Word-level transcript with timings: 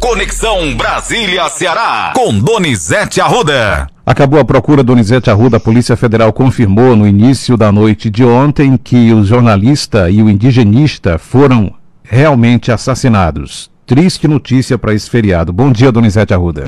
Conexão 0.00 0.74
Brasília-Ceará, 0.74 2.14
com 2.16 2.38
Donizete 2.38 3.20
Arruda. 3.20 3.86
Acabou 4.06 4.40
a 4.40 4.44
procura 4.46 4.82
Donizete 4.82 5.28
Arruda. 5.28 5.58
A 5.58 5.60
Polícia 5.60 5.94
Federal 5.94 6.32
confirmou 6.32 6.96
no 6.96 7.06
início 7.06 7.54
da 7.54 7.70
noite 7.70 8.08
de 8.08 8.24
ontem 8.24 8.78
que 8.78 9.12
o 9.12 9.22
jornalista 9.22 10.08
e 10.08 10.22
o 10.22 10.30
indigenista 10.30 11.18
foram 11.18 11.74
realmente 12.02 12.72
assassinados. 12.72 13.70
Triste 13.84 14.26
notícia 14.26 14.78
para 14.78 14.94
esse 14.94 15.10
feriado. 15.10 15.52
Bom 15.52 15.70
dia, 15.70 15.92
Donizete 15.92 16.32
Arruda. 16.32 16.64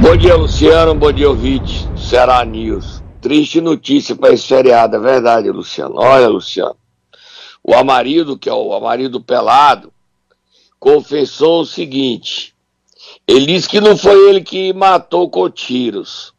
Bom 0.00 0.16
dia, 0.16 0.36
Luciano. 0.36 0.94
Bom 0.94 1.10
dia, 1.10 1.28
ouvinte. 1.28 1.88
Ceará 1.96 2.44
News. 2.44 3.02
Triste 3.20 3.60
notícia 3.60 4.14
para 4.14 4.32
esse 4.32 4.46
feriado, 4.46 4.94
é 4.94 5.00
verdade, 5.00 5.50
Luciano. 5.50 5.96
Olha, 5.96 6.28
Luciano. 6.28 6.76
O 7.62 7.74
Amarido, 7.74 8.38
que 8.38 8.48
é 8.48 8.54
o 8.54 8.72
Amarido 8.72 9.20
Pelado, 9.20 9.92
confessou 10.80 11.60
o 11.60 11.66
seguinte: 11.66 12.54
ele 13.28 13.46
disse 13.46 13.68
que 13.68 13.80
não 13.80 13.96
foi 13.96 14.30
ele 14.30 14.40
que 14.42 14.72
matou 14.72 15.28
com 15.28 15.48
tiros, 15.50 16.32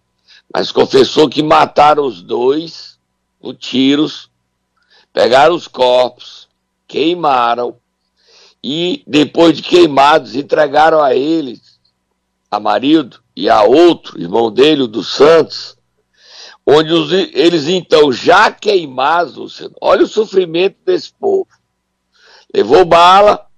mas 0.52 0.71
confessou 0.71 1.29
que 1.29 1.43
mataram 1.43 2.03
os 2.03 2.21
dois 2.21 2.99
com 3.39 3.53
tiros, 3.53 4.30
pegaram 5.13 5.55
os 5.55 5.67
corpos, 5.67 6.49
queimaram 6.88 7.77
e 8.63 9.03
depois 9.07 9.55
de 9.55 9.63
queimados 9.63 10.35
entregaram 10.35 11.02
a 11.02 11.16
eles, 11.16 11.80
a 12.49 12.59
marido 12.59 13.21
e 13.35 13.49
a 13.49 13.63
outro, 13.63 14.19
irmão 14.19 14.52
dele, 14.52 14.83
o 14.83 14.88
dos 14.88 15.16
Santos, 15.16 15.77
onde 16.66 16.91
os, 16.91 17.11
eles 17.11 17.67
então 17.67 18.11
já 18.11 18.52
queimados, 18.52 19.61
olha 19.80 20.03
o 20.03 20.08
sofrimento 20.08 20.77
desse 20.85 21.11
povo. 21.13 21.47
Levou 22.53 22.85
bala, 22.85 23.49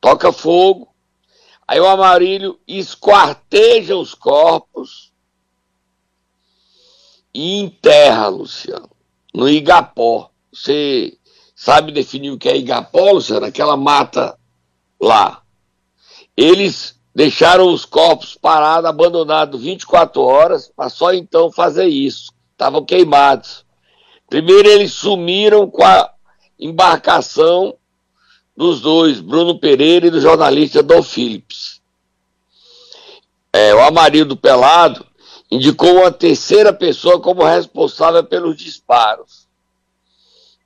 toca 0.00 0.32
fogo, 0.32 0.94
aí 1.66 1.78
o 1.78 1.86
Amarílio 1.86 2.58
esquarteja 2.66 3.96
os 3.96 4.14
corpos 4.14 5.12
e 7.32 7.60
enterra, 7.60 8.28
Luciano, 8.28 8.90
no 9.34 9.48
Igapó. 9.48 10.30
Você 10.52 11.16
sabe 11.54 11.92
definir 11.92 12.30
o 12.30 12.38
que 12.38 12.48
é 12.48 12.56
Igapó, 12.56 13.12
Luciano? 13.12 13.46
Aquela 13.46 13.76
mata 13.76 14.36
lá. 15.00 15.42
Eles 16.36 16.98
deixaram 17.14 17.72
os 17.72 17.84
corpos 17.84 18.34
parados, 18.34 18.88
abandonados 18.88 19.62
24 19.62 20.22
horas, 20.22 20.72
para 20.74 20.88
só 20.88 21.12
então 21.12 21.52
fazer 21.52 21.86
isso. 21.86 22.32
Estavam 22.52 22.84
queimados. 22.84 23.64
Primeiro 24.28 24.68
eles 24.68 24.92
sumiram 24.92 25.68
com 25.68 25.84
a 25.84 26.12
embarcação 26.58 27.76
dos 28.60 28.82
dois, 28.82 29.20
Bruno 29.20 29.58
Pereira 29.58 30.08
e 30.08 30.10
do 30.10 30.20
jornalista 30.20 30.82
Dom 30.82 31.02
Phillips. 31.02 31.80
É, 33.50 33.74
o 33.74 33.80
Amarildo 33.80 34.36
Pelado 34.36 35.06
indicou 35.50 36.00
uma 36.00 36.12
terceira 36.12 36.70
pessoa 36.70 37.18
como 37.18 37.42
responsável 37.42 38.22
pelos 38.22 38.58
disparos. 38.58 39.48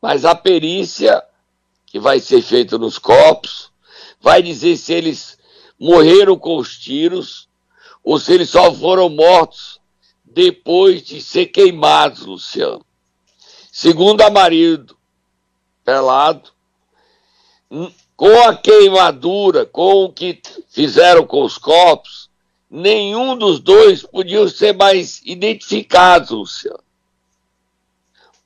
Mas 0.02 0.24
a 0.24 0.34
perícia 0.34 1.22
que 1.86 2.00
vai 2.00 2.18
ser 2.18 2.42
feita 2.42 2.76
nos 2.76 2.98
corpos 2.98 3.70
vai 4.20 4.42
dizer 4.42 4.76
se 4.76 4.92
eles 4.92 5.38
morreram 5.78 6.36
com 6.36 6.56
os 6.56 6.76
tiros 6.76 7.48
ou 8.02 8.18
se 8.18 8.32
eles 8.32 8.50
só 8.50 8.74
foram 8.74 9.08
mortos 9.08 9.80
depois 10.24 11.00
de 11.00 11.22
ser 11.22 11.46
queimados, 11.46 12.22
Luciano. 12.22 12.84
Segundo 13.70 14.22
Amarildo 14.22 14.96
Pelado, 15.84 16.53
com 18.16 18.48
a 18.48 18.56
queimadura, 18.56 19.66
com 19.66 20.04
o 20.04 20.12
que 20.12 20.40
fizeram 20.68 21.26
com 21.26 21.42
os 21.42 21.58
corpos, 21.58 22.30
nenhum 22.70 23.36
dos 23.36 23.60
dois 23.60 24.02
podia 24.02 24.48
ser 24.48 24.74
mais 24.74 25.20
identificados, 25.24 26.30
Luciano. 26.30 26.82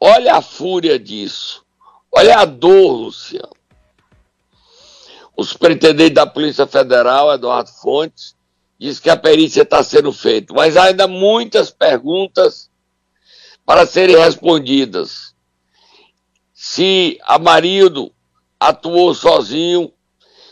Olha 0.01 0.37
a 0.37 0.43
fúria 0.43 0.99
disso. 0.99 1.65
Olha 2.11 2.39
a 2.39 2.45
dor, 2.45 2.93
Luciano. 2.93 3.57
O 5.37 5.45
superintendente 5.45 6.15
da 6.15 6.27
Polícia 6.27 6.67
Federal, 6.67 7.33
Eduardo 7.33 7.71
Fontes, 7.71 8.35
diz 8.79 8.99
que 8.99 9.11
a 9.11 9.17
perícia 9.17 9.63
está 9.63 9.83
sendo 9.83 10.13
feita, 10.13 10.55
mas 10.55 10.77
há 10.77 10.85
ainda 10.85 11.07
muitas 11.07 11.71
perguntas 11.71 12.71
para 13.65 13.87
serem 13.87 14.17
respondidas. 14.17 15.35
Se 16.55 17.19
Amarildo 17.25 18.13
atuou 18.59 19.15
sozinho, 19.15 19.93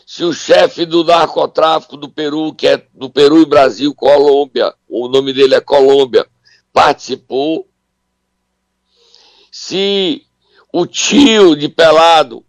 se 0.05 0.23
o 0.23 0.31
chefe 0.31 0.85
do 0.85 1.03
narcotráfico 1.03 1.97
do 1.97 2.09
Peru, 2.09 2.53
que 2.53 2.67
é 2.67 2.77
do 2.93 3.09
Peru 3.09 3.41
e 3.41 3.45
Brasil, 3.45 3.93
Colômbia, 3.93 4.73
o 4.87 5.07
nome 5.07 5.33
dele 5.33 5.55
é 5.55 5.61
Colômbia, 5.61 6.25
participou, 6.71 7.67
se 9.51 10.25
o 10.71 10.85
tio 10.85 11.55
de 11.55 11.67
Pelado, 11.67 12.45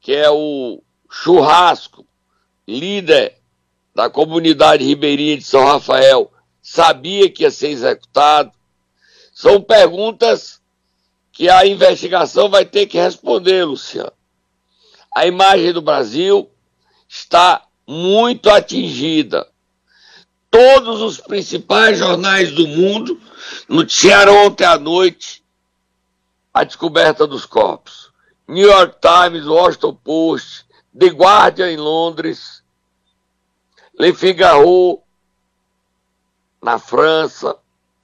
que 0.00 0.12
é 0.12 0.30
o 0.30 0.82
Churrasco, 1.10 2.06
líder 2.68 3.38
da 3.94 4.10
comunidade 4.10 4.84
ribeirinha 4.84 5.38
de 5.38 5.44
São 5.44 5.64
Rafael, 5.64 6.30
sabia 6.60 7.30
que 7.30 7.44
ia 7.44 7.50
ser 7.50 7.68
executado. 7.68 8.52
São 9.32 9.62
perguntas 9.62 10.60
que 11.32 11.48
a 11.48 11.66
investigação 11.66 12.48
vai 12.48 12.64
ter 12.64 12.86
que 12.86 12.98
responder, 12.98 13.64
Luciano 13.64 14.12
a 15.14 15.26
imagem 15.26 15.72
do 15.72 15.80
Brasil 15.80 16.50
está 17.08 17.64
muito 17.86 18.50
atingida. 18.50 19.48
Todos 20.50 21.00
os 21.00 21.20
principais 21.20 21.98
jornais 21.98 22.52
do 22.52 22.66
mundo 22.66 23.20
noticiaram 23.68 24.46
ontem 24.46 24.64
à 24.64 24.78
noite 24.78 25.44
a 26.52 26.64
descoberta 26.64 27.26
dos 27.26 27.46
corpos. 27.46 28.12
New 28.46 28.66
York 28.66 28.98
Times, 29.00 29.46
Washington 29.46 29.94
Post, 29.94 30.66
The 30.96 31.08
Guardian 31.08 31.70
em 31.70 31.76
Londres, 31.76 32.62
Le 33.98 34.12
Figaro 34.12 35.02
na 36.62 36.78
França, 36.78 37.56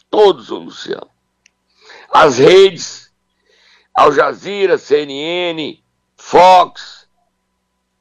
todos, 0.09 0.49
Luciano. 0.49 1.11
As 2.13 2.39
redes, 2.39 3.13
Al 3.95 4.13
Jazeera, 4.13 4.77
CNN, 4.79 5.81
Fox, 6.17 7.00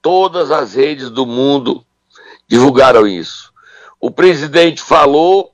Todas 0.02 0.52
as 0.52 0.74
redes 0.74 1.10
do 1.10 1.26
mundo 1.26 1.84
divulgaram 2.48 3.06
isso. 3.06 3.52
O 4.00 4.10
presidente 4.10 4.82
falou 4.82 5.52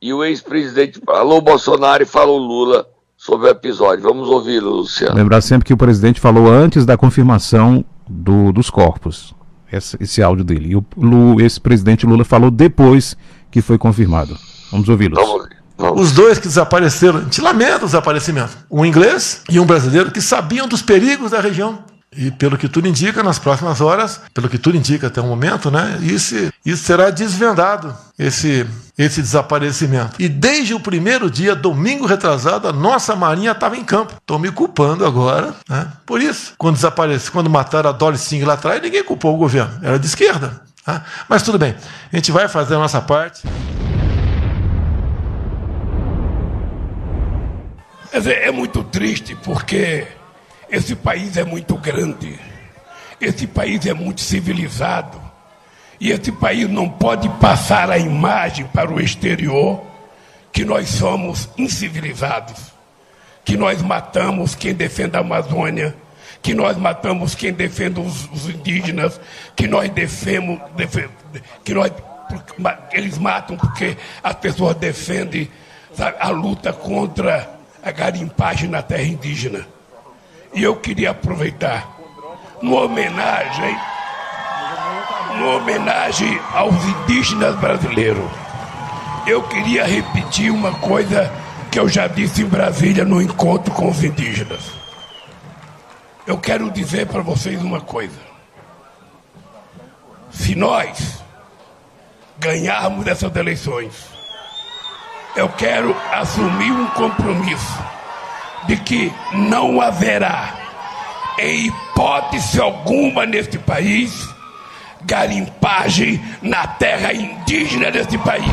e 0.00 0.12
o 0.14 0.24
ex-presidente 0.24 1.00
falou 1.04 1.42
Bolsonaro 1.42 2.02
e 2.02 2.06
falou 2.06 2.38
Lula 2.38 2.86
sobre 3.16 3.48
o 3.48 3.50
episódio. 3.50 4.02
Vamos 4.02 4.28
ouvi-lo, 4.28 4.70
Luciano. 4.70 5.14
Lembrar 5.14 5.42
sempre 5.42 5.66
que 5.66 5.74
o 5.74 5.76
presidente 5.76 6.18
falou 6.18 6.50
antes 6.50 6.86
da 6.86 6.96
confirmação 6.96 7.84
do, 8.08 8.50
dos 8.50 8.70
corpos. 8.70 9.34
Esse, 9.70 9.96
esse 10.00 10.22
áudio 10.22 10.42
dele. 10.42 10.70
E 10.70 10.76
o 10.76 11.40
ex-presidente 11.40 12.06
Lula 12.06 12.24
falou 12.24 12.50
depois 12.50 13.16
que 13.50 13.60
foi 13.60 13.78
confirmado. 13.78 14.36
Vamos 14.72 14.88
ouvi-los. 14.88 15.18
Os 15.94 16.12
dois 16.12 16.38
que 16.38 16.48
desapareceram, 16.48 17.18
a 17.18 17.22
gente 17.22 17.40
lamenta 17.40 17.82
o 17.82 17.86
desaparecimento. 17.86 18.56
Um 18.70 18.84
inglês 18.84 19.42
e 19.48 19.60
um 19.60 19.66
brasileiro 19.66 20.10
que 20.10 20.20
sabiam 20.20 20.66
dos 20.66 20.82
perigos 20.82 21.30
da 21.30 21.40
região. 21.40 21.84
E 22.16 22.28
pelo 22.32 22.58
que 22.58 22.68
tudo 22.68 22.88
indica, 22.88 23.22
nas 23.22 23.38
próximas 23.38 23.80
horas, 23.80 24.20
pelo 24.34 24.48
que 24.48 24.58
tudo 24.58 24.76
indica 24.76 25.06
até 25.06 25.20
o 25.20 25.24
momento, 25.24 25.70
né, 25.70 25.96
isso, 26.02 26.34
isso 26.66 26.82
será 26.82 27.08
desvendado, 27.08 27.96
esse, 28.18 28.66
esse 28.98 29.22
desaparecimento. 29.22 30.16
E 30.18 30.28
desde 30.28 30.74
o 30.74 30.80
primeiro 30.80 31.30
dia, 31.30 31.54
domingo 31.54 32.06
retrasado, 32.06 32.66
a 32.66 32.72
nossa 32.72 33.14
marinha 33.14 33.52
estava 33.52 33.76
em 33.76 33.84
campo. 33.84 34.14
Estou 34.20 34.40
me 34.40 34.50
culpando 34.50 35.06
agora 35.06 35.54
né, 35.68 35.86
por 36.04 36.20
isso. 36.20 36.54
Quando 36.58 36.74
desapareceu, 36.74 37.30
quando 37.30 37.48
mataram 37.48 37.90
a 37.90 37.92
Dolly 37.92 38.18
Singh 38.18 38.44
lá 38.44 38.54
atrás, 38.54 38.82
ninguém 38.82 39.04
culpou 39.04 39.32
o 39.36 39.38
governo, 39.38 39.78
era 39.80 39.96
de 39.96 40.06
esquerda. 40.06 40.60
Tá? 40.84 41.04
Mas 41.28 41.44
tudo 41.44 41.60
bem, 41.60 41.76
a 42.12 42.16
gente 42.16 42.32
vai 42.32 42.48
fazer 42.48 42.74
a 42.74 42.78
nossa 42.78 43.00
parte. 43.00 43.42
É 48.12 48.50
muito 48.50 48.82
triste 48.82 49.36
porque 49.36 50.08
esse 50.70 50.94
país 50.94 51.36
é 51.36 51.44
muito 51.44 51.76
grande, 51.76 52.38
esse 53.20 53.46
país 53.46 53.84
é 53.86 53.92
muito 53.92 54.20
civilizado, 54.20 55.20
e 56.00 56.10
esse 56.10 56.32
país 56.32 56.68
não 56.68 56.88
pode 56.88 57.28
passar 57.40 57.90
a 57.90 57.98
imagem 57.98 58.64
para 58.66 58.90
o 58.90 59.00
exterior 59.00 59.82
que 60.52 60.64
nós 60.64 60.88
somos 60.88 61.48
incivilizados, 61.58 62.72
que 63.44 63.56
nós 63.56 63.82
matamos 63.82 64.54
quem 64.54 64.74
defende 64.74 65.16
a 65.16 65.20
Amazônia, 65.20 65.94
que 66.40 66.54
nós 66.54 66.76
matamos 66.76 67.34
quem 67.34 67.52
defende 67.52 68.00
os, 68.00 68.30
os 68.30 68.48
indígenas, 68.48 69.20
que 69.54 69.66
nós 69.66 69.90
defendemos, 69.90 70.60
que 71.64 71.74
nós, 71.74 71.92
eles 72.92 73.18
matam 73.18 73.56
porque 73.56 73.96
as 74.22 74.34
pessoas 74.36 74.76
defendem 74.76 75.50
a 76.18 76.30
luta 76.30 76.72
contra 76.72 77.50
a 77.82 77.90
garimpagem 77.90 78.70
na 78.70 78.80
terra 78.80 79.02
indígena. 79.02 79.66
E 80.52 80.62
eu 80.62 80.76
queria 80.76 81.10
aproveitar, 81.10 81.96
uma 82.60 82.82
homenagem, 82.82 83.76
uma 85.34 85.56
homenagem 85.56 86.40
aos 86.52 86.74
indígenas 86.84 87.56
brasileiros. 87.56 88.30
Eu 89.26 89.42
queria 89.44 89.84
repetir 89.84 90.50
uma 90.50 90.72
coisa 90.72 91.30
que 91.70 91.78
eu 91.78 91.88
já 91.88 92.08
disse 92.08 92.42
em 92.42 92.46
Brasília 92.46 93.04
no 93.04 93.22
encontro 93.22 93.72
com 93.72 93.88
os 93.88 94.02
indígenas. 94.02 94.72
Eu 96.26 96.36
quero 96.36 96.70
dizer 96.70 97.06
para 97.06 97.22
vocês 97.22 97.62
uma 97.62 97.80
coisa. 97.80 98.18
Se 100.30 100.54
nós 100.54 101.22
ganharmos 102.38 103.06
essas 103.06 103.34
eleições, 103.36 103.92
eu 105.36 105.48
quero 105.48 105.96
assumir 106.12 106.72
um 106.72 106.86
compromisso 106.88 107.99
de 108.66 108.76
que 108.76 109.12
não 109.32 109.80
haverá, 109.80 110.54
em 111.38 111.66
hipótese 111.66 112.60
alguma 112.60 113.24
neste 113.24 113.58
país, 113.58 114.28
garimpagem 115.02 116.20
na 116.42 116.66
terra 116.66 117.12
indígena 117.12 117.90
deste 117.90 118.18
país. 118.18 118.44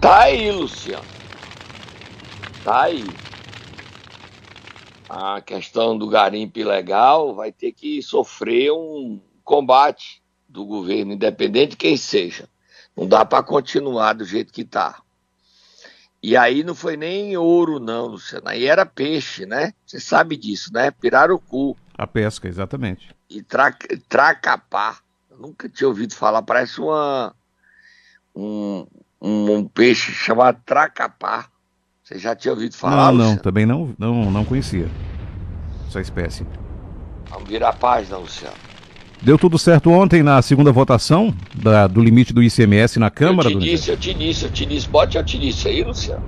Tá 0.00 0.24
aí, 0.24 0.50
Luciano. 0.52 1.04
Tá 2.62 2.82
aí. 2.82 3.04
A 5.08 5.40
questão 5.40 5.96
do 5.96 6.08
garimpo 6.08 6.58
ilegal 6.58 7.34
vai 7.34 7.50
ter 7.50 7.72
que 7.72 8.02
sofrer 8.02 8.70
um 8.72 9.18
combate 9.42 10.22
do 10.48 10.64
governo, 10.66 11.12
independente 11.12 11.76
quem 11.76 11.96
seja. 11.96 12.48
Não 12.96 13.06
dá 13.06 13.24
para 13.24 13.42
continuar 13.42 14.12
do 14.12 14.24
jeito 14.24 14.52
que 14.52 14.64
tá. 14.64 15.00
E 16.22 16.36
aí 16.36 16.64
não 16.64 16.74
foi 16.74 16.96
nem 16.96 17.36
ouro, 17.36 17.78
não, 17.78 18.06
Luciano. 18.06 18.48
Aí 18.48 18.64
era 18.66 18.86
peixe, 18.86 19.44
né? 19.44 19.74
Você 19.84 20.00
sabe 20.00 20.36
disso, 20.36 20.72
né? 20.72 20.90
Pirarucu. 20.90 21.76
A 21.98 22.06
pesca, 22.06 22.48
exatamente. 22.48 23.14
E 23.28 23.42
tra 23.42 23.76
tracapá. 24.08 24.96
Eu 25.30 25.36
nunca 25.36 25.68
tinha 25.68 25.86
ouvido 25.86 26.14
falar. 26.14 26.40
Parece 26.40 26.80
uma, 26.80 27.34
um, 28.34 28.86
um, 29.20 29.54
um 29.56 29.68
peixe 29.68 30.12
chamado 30.12 30.62
tracapá. 30.64 31.46
Você 32.02 32.18
já 32.18 32.34
tinha 32.34 32.52
ouvido 32.52 32.74
falar? 32.74 32.96
Não, 32.96 33.12
não, 33.12 33.24
Luciano? 33.24 33.42
também 33.42 33.66
não, 33.66 33.94
não, 33.98 34.30
não 34.30 34.44
conhecia 34.46 34.88
essa 35.88 36.00
espécie. 36.00 36.46
Vamos 37.28 37.48
virar 37.48 37.68
a 37.68 37.72
página, 37.74 38.16
Luciano. 38.16 38.56
Deu 39.24 39.38
tudo 39.38 39.58
certo 39.58 39.90
ontem 39.90 40.22
na 40.22 40.42
segunda 40.42 40.70
votação 40.70 41.34
da- 41.54 41.86
do 41.86 42.02
limite 42.02 42.32
do 42.32 42.42
ICMS 42.42 42.98
na 42.98 43.10
Câmara, 43.10 43.48
eu 43.48 43.58
te 43.58 43.64
disse, 43.64 43.90
eu 43.90 43.96
te 43.96 44.12
disse, 44.12 44.44
eu 44.44 44.50
te 44.52 44.66
disse. 44.66 44.88
Bote 44.88 45.16
eu 45.16 45.24
te 45.24 45.38
disse 45.38 45.66
aí, 45.68 45.82
Luciano. 45.82 46.22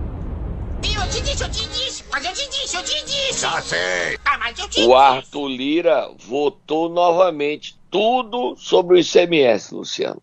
Eu 0.83 1.09
te 1.11 1.21
disse, 1.21 1.43
eu 1.45 1.51
te 1.51 1.69
disse, 1.69 2.05
mas 2.11 2.25
eu 2.25 2.33
te 2.33 2.49
disse, 2.49 2.77
eu 2.77 2.83
te 2.83 3.05
disse. 3.05 3.41
Já 3.43 3.61
sei. 3.61 4.19
Ah, 4.25 4.39
mas 4.39 4.59
eu 4.59 4.69
te 4.69 4.83
O 4.85 4.95
Arthur 4.97 5.49
Lira 5.49 6.09
votou 6.27 6.89
novamente 6.89 7.79
tudo 7.91 8.57
sobre 8.57 8.97
o 8.97 8.99
ICMS, 8.99 9.75
Luciano. 9.75 10.23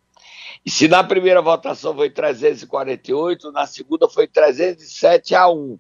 E 0.66 0.72
se 0.72 0.88
na 0.88 1.04
primeira 1.04 1.42
votação 1.44 1.94
foi 1.94 2.10
348, 2.10 3.52
na 3.52 3.68
segunda 3.68 4.10
foi 4.10 4.28
307 4.28 5.36
a 5.36 5.48
1. 5.48 5.78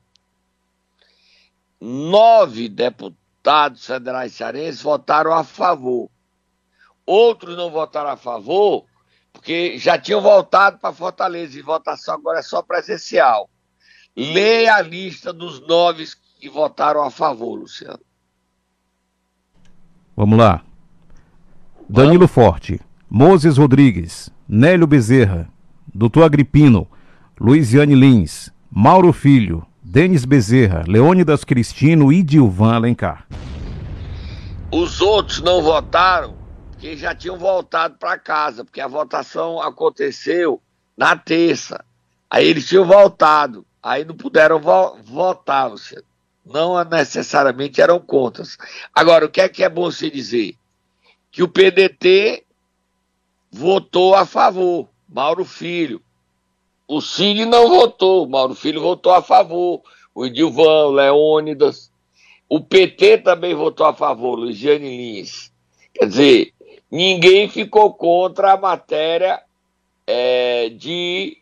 Nove 1.81 2.69
deputados 2.69 3.85
federais 3.87 4.33
cearenses 4.33 4.81
votaram 4.81 5.33
a 5.33 5.43
favor. 5.43 6.09
Outros 7.05 7.57
não 7.57 7.69
votaram 7.69 8.09
a 8.09 8.17
favor 8.17 8.85
porque 9.33 9.77
já 9.77 9.97
tinham 9.97 10.21
voltado 10.21 10.77
para 10.77 10.93
Fortaleza 10.93 11.57
e 11.57 11.61
votação 11.61 12.13
agora 12.13 12.39
é 12.39 12.43
só 12.43 12.61
presencial. 12.61 13.49
Leia 14.15 14.75
a 14.75 14.81
lista 14.81 15.33
dos 15.33 15.59
nove 15.67 16.05
que 16.39 16.47
votaram 16.47 17.03
a 17.03 17.09
favor, 17.09 17.55
Luciano. 17.55 17.99
Vamos 20.15 20.37
lá. 20.37 20.63
Danilo 21.89 22.27
Forte, 22.27 22.79
Moses 23.09 23.57
Rodrigues, 23.57 24.29
Nélio 24.47 24.85
Bezerra, 24.85 25.49
Doutor 25.93 26.23
Agripino, 26.23 26.87
Luiziane 27.39 27.95
Lins, 27.95 28.51
Mauro 28.69 29.11
Filho, 29.11 29.65
Denis 29.81 30.25
Bezerra, 30.25 30.83
Leônidas 30.87 31.43
Cristino 31.43 32.13
e 32.13 32.21
Dilvan 32.23 32.75
Alencar. 32.75 33.27
Os 34.71 35.01
outros 35.01 35.41
não 35.41 35.61
votaram 35.61 36.42
porque 36.83 36.97
já 36.97 37.15
tinham 37.15 37.37
voltado 37.37 37.95
para 37.97 38.19
casa, 38.19 38.65
porque 38.65 38.81
a 38.81 38.89
votação 38.89 39.61
aconteceu 39.61 40.61
na 40.97 41.15
terça. 41.15 41.81
Aí 42.29 42.45
eles 42.45 42.67
tinham 42.67 42.83
voltado, 42.83 43.65
aí 43.81 44.03
não 44.03 44.17
puderam 44.17 44.59
vo 44.59 44.97
votar. 45.01 45.71
Não 46.45 46.83
necessariamente 46.83 47.79
eram 47.79 48.01
contas. 48.01 48.57
Agora, 48.93 49.25
o 49.25 49.29
que 49.29 49.39
é 49.39 49.47
que 49.47 49.63
é 49.63 49.69
bom 49.69 49.89
se 49.89 50.11
dizer? 50.11 50.57
Que 51.31 51.41
o 51.41 51.47
PDT 51.47 52.43
votou 53.49 54.13
a 54.13 54.25
favor, 54.25 54.89
Mauro 55.07 55.45
Filho. 55.45 56.01
O 56.85 56.99
Cine 56.99 57.45
não 57.45 57.69
votou, 57.69 58.27
Mauro 58.27 58.55
Filho 58.55 58.81
votou 58.81 59.13
a 59.13 59.21
favor. 59.21 59.81
O 60.13 60.25
Edilvan, 60.25 60.87
o 60.87 60.91
Leônidas. 60.91 61.89
O 62.49 62.59
PT 62.59 63.19
também 63.19 63.55
votou 63.55 63.85
a 63.85 63.93
favor, 63.93 64.35
Luiziane 64.35 64.97
Lins. 64.97 65.49
Quer 65.93 66.07
dizer, 66.07 66.53
ninguém 66.93 67.49
ficou 67.49 67.91
contra 67.91 68.51
a 68.51 68.57
matéria 68.57 69.41
é, 70.05 70.69
de 70.69 71.39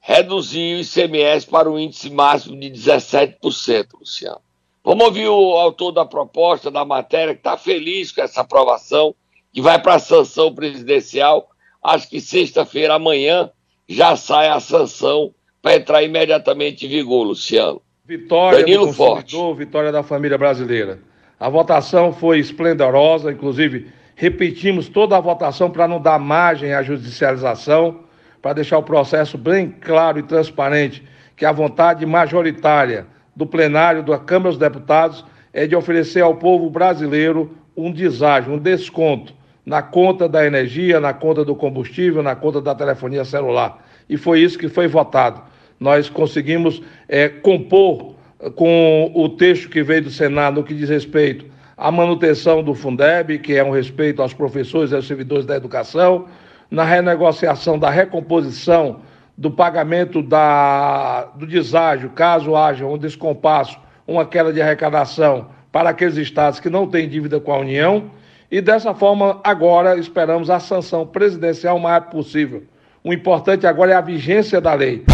reduzir 0.00 0.76
o 0.76 0.80
ICMS 0.80 1.46
para 1.46 1.70
o 1.70 1.78
índice 1.78 2.08
máximo 2.08 2.58
de 2.58 2.70
17%, 2.70 3.88
Luciano. 4.00 4.40
Vamos 4.82 5.04
ouvir 5.04 5.28
o 5.28 5.52
autor 5.58 5.92
da 5.92 6.06
proposta, 6.06 6.70
da 6.70 6.82
matéria, 6.82 7.34
que 7.34 7.40
está 7.40 7.58
feliz 7.58 8.10
com 8.10 8.22
essa 8.22 8.40
aprovação, 8.40 9.14
que 9.52 9.60
vai 9.60 9.80
para 9.80 9.96
a 9.96 10.00
sanção 10.00 10.52
presidencial. 10.54 11.50
Acho 11.82 12.08
que 12.08 12.18
sexta-feira, 12.18 12.94
amanhã, 12.94 13.50
já 13.86 14.16
sai 14.16 14.48
a 14.48 14.58
sanção 14.60 15.34
para 15.60 15.76
entrar 15.76 16.02
imediatamente 16.02 16.86
em 16.86 16.88
vigor, 16.88 17.24
Luciano. 17.24 17.82
Vitória 18.04 18.60
Danilo 18.60 18.86
do 18.86 18.94
consumidor, 18.94 19.54
vitória 19.54 19.92
da 19.92 20.02
família 20.02 20.38
brasileira. 20.38 21.00
A 21.38 21.50
votação 21.50 22.14
foi 22.14 22.38
esplendorosa, 22.40 23.30
inclusive 23.30 23.92
repetimos 24.14 24.88
toda 24.88 25.16
a 25.16 25.20
votação 25.20 25.70
para 25.70 25.88
não 25.88 26.00
dar 26.00 26.18
margem 26.18 26.74
à 26.74 26.82
judicialização, 26.82 28.00
para 28.40 28.54
deixar 28.54 28.78
o 28.78 28.82
processo 28.82 29.38
bem 29.38 29.70
claro 29.70 30.18
e 30.18 30.22
transparente 30.22 31.02
que 31.36 31.44
a 31.44 31.52
vontade 31.52 32.04
majoritária 32.04 33.06
do 33.34 33.46
plenário 33.46 34.02
da 34.02 34.18
Câmara 34.18 34.50
dos 34.50 34.58
Deputados 34.58 35.24
é 35.52 35.66
de 35.66 35.76
oferecer 35.76 36.20
ao 36.20 36.36
povo 36.36 36.68
brasileiro 36.70 37.56
um 37.76 37.90
deságio, 37.90 38.52
um 38.52 38.58
desconto 38.58 39.34
na 39.64 39.80
conta 39.80 40.28
da 40.28 40.44
energia, 40.44 40.98
na 40.98 41.12
conta 41.12 41.44
do 41.44 41.54
combustível, 41.54 42.22
na 42.22 42.34
conta 42.34 42.60
da 42.60 42.74
telefonia 42.74 43.24
celular. 43.24 43.84
E 44.08 44.16
foi 44.16 44.40
isso 44.40 44.58
que 44.58 44.68
foi 44.68 44.88
votado. 44.88 45.40
Nós 45.78 46.08
conseguimos 46.08 46.82
é, 47.08 47.28
compor 47.28 48.14
com 48.56 49.10
o 49.14 49.28
texto 49.28 49.68
que 49.68 49.82
veio 49.82 50.02
do 50.02 50.10
Senado 50.10 50.56
no 50.56 50.64
que 50.64 50.74
diz 50.74 50.88
respeito 50.88 51.46
à 51.82 51.90
manutenção 51.90 52.62
do 52.62 52.76
Fundeb, 52.76 53.40
que 53.40 53.56
é 53.56 53.64
um 53.64 53.72
respeito 53.72 54.22
aos 54.22 54.32
professores 54.32 54.92
e 54.92 54.94
aos 54.94 55.04
servidores 55.04 55.44
da 55.44 55.56
educação, 55.56 56.26
na 56.70 56.84
renegociação 56.84 57.76
da 57.76 57.90
recomposição 57.90 59.00
do 59.36 59.50
pagamento 59.50 60.22
da, 60.22 61.24
do 61.34 61.44
deságio, 61.44 62.10
caso 62.10 62.54
haja 62.54 62.86
um 62.86 62.96
descompasso, 62.96 63.76
uma 64.06 64.24
queda 64.24 64.52
de 64.52 64.62
arrecadação 64.62 65.48
para 65.72 65.90
aqueles 65.90 66.16
estados 66.16 66.60
que 66.60 66.70
não 66.70 66.86
têm 66.86 67.08
dívida 67.08 67.40
com 67.40 67.52
a 67.52 67.58
União. 67.58 68.12
E 68.48 68.60
dessa 68.60 68.94
forma, 68.94 69.40
agora 69.42 69.98
esperamos 69.98 70.50
a 70.50 70.60
sanção 70.60 71.04
presidencial 71.04 71.78
o 71.78 71.80
mais 71.80 72.04
possível. 72.04 72.62
O 73.02 73.12
importante 73.12 73.66
agora 73.66 73.90
é 73.90 73.94
a 73.96 74.00
vigência 74.00 74.60
da 74.60 74.72
lei. 74.72 75.04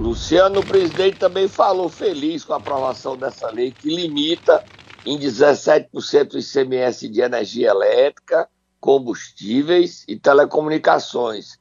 Luciano, 0.00 0.60
o 0.60 0.66
presidente 0.66 1.18
também 1.18 1.46
falou 1.46 1.90
feliz 1.90 2.42
com 2.42 2.54
a 2.54 2.56
aprovação 2.56 3.18
dessa 3.18 3.50
lei 3.50 3.70
que 3.70 3.94
limita 3.94 4.64
em 5.04 5.18
17% 5.18 6.34
o 6.34 6.38
ICMS 6.38 7.06
de 7.06 7.20
energia 7.20 7.68
elétrica, 7.68 8.48
combustíveis 8.80 10.06
e 10.08 10.16
telecomunicações. 10.16 11.58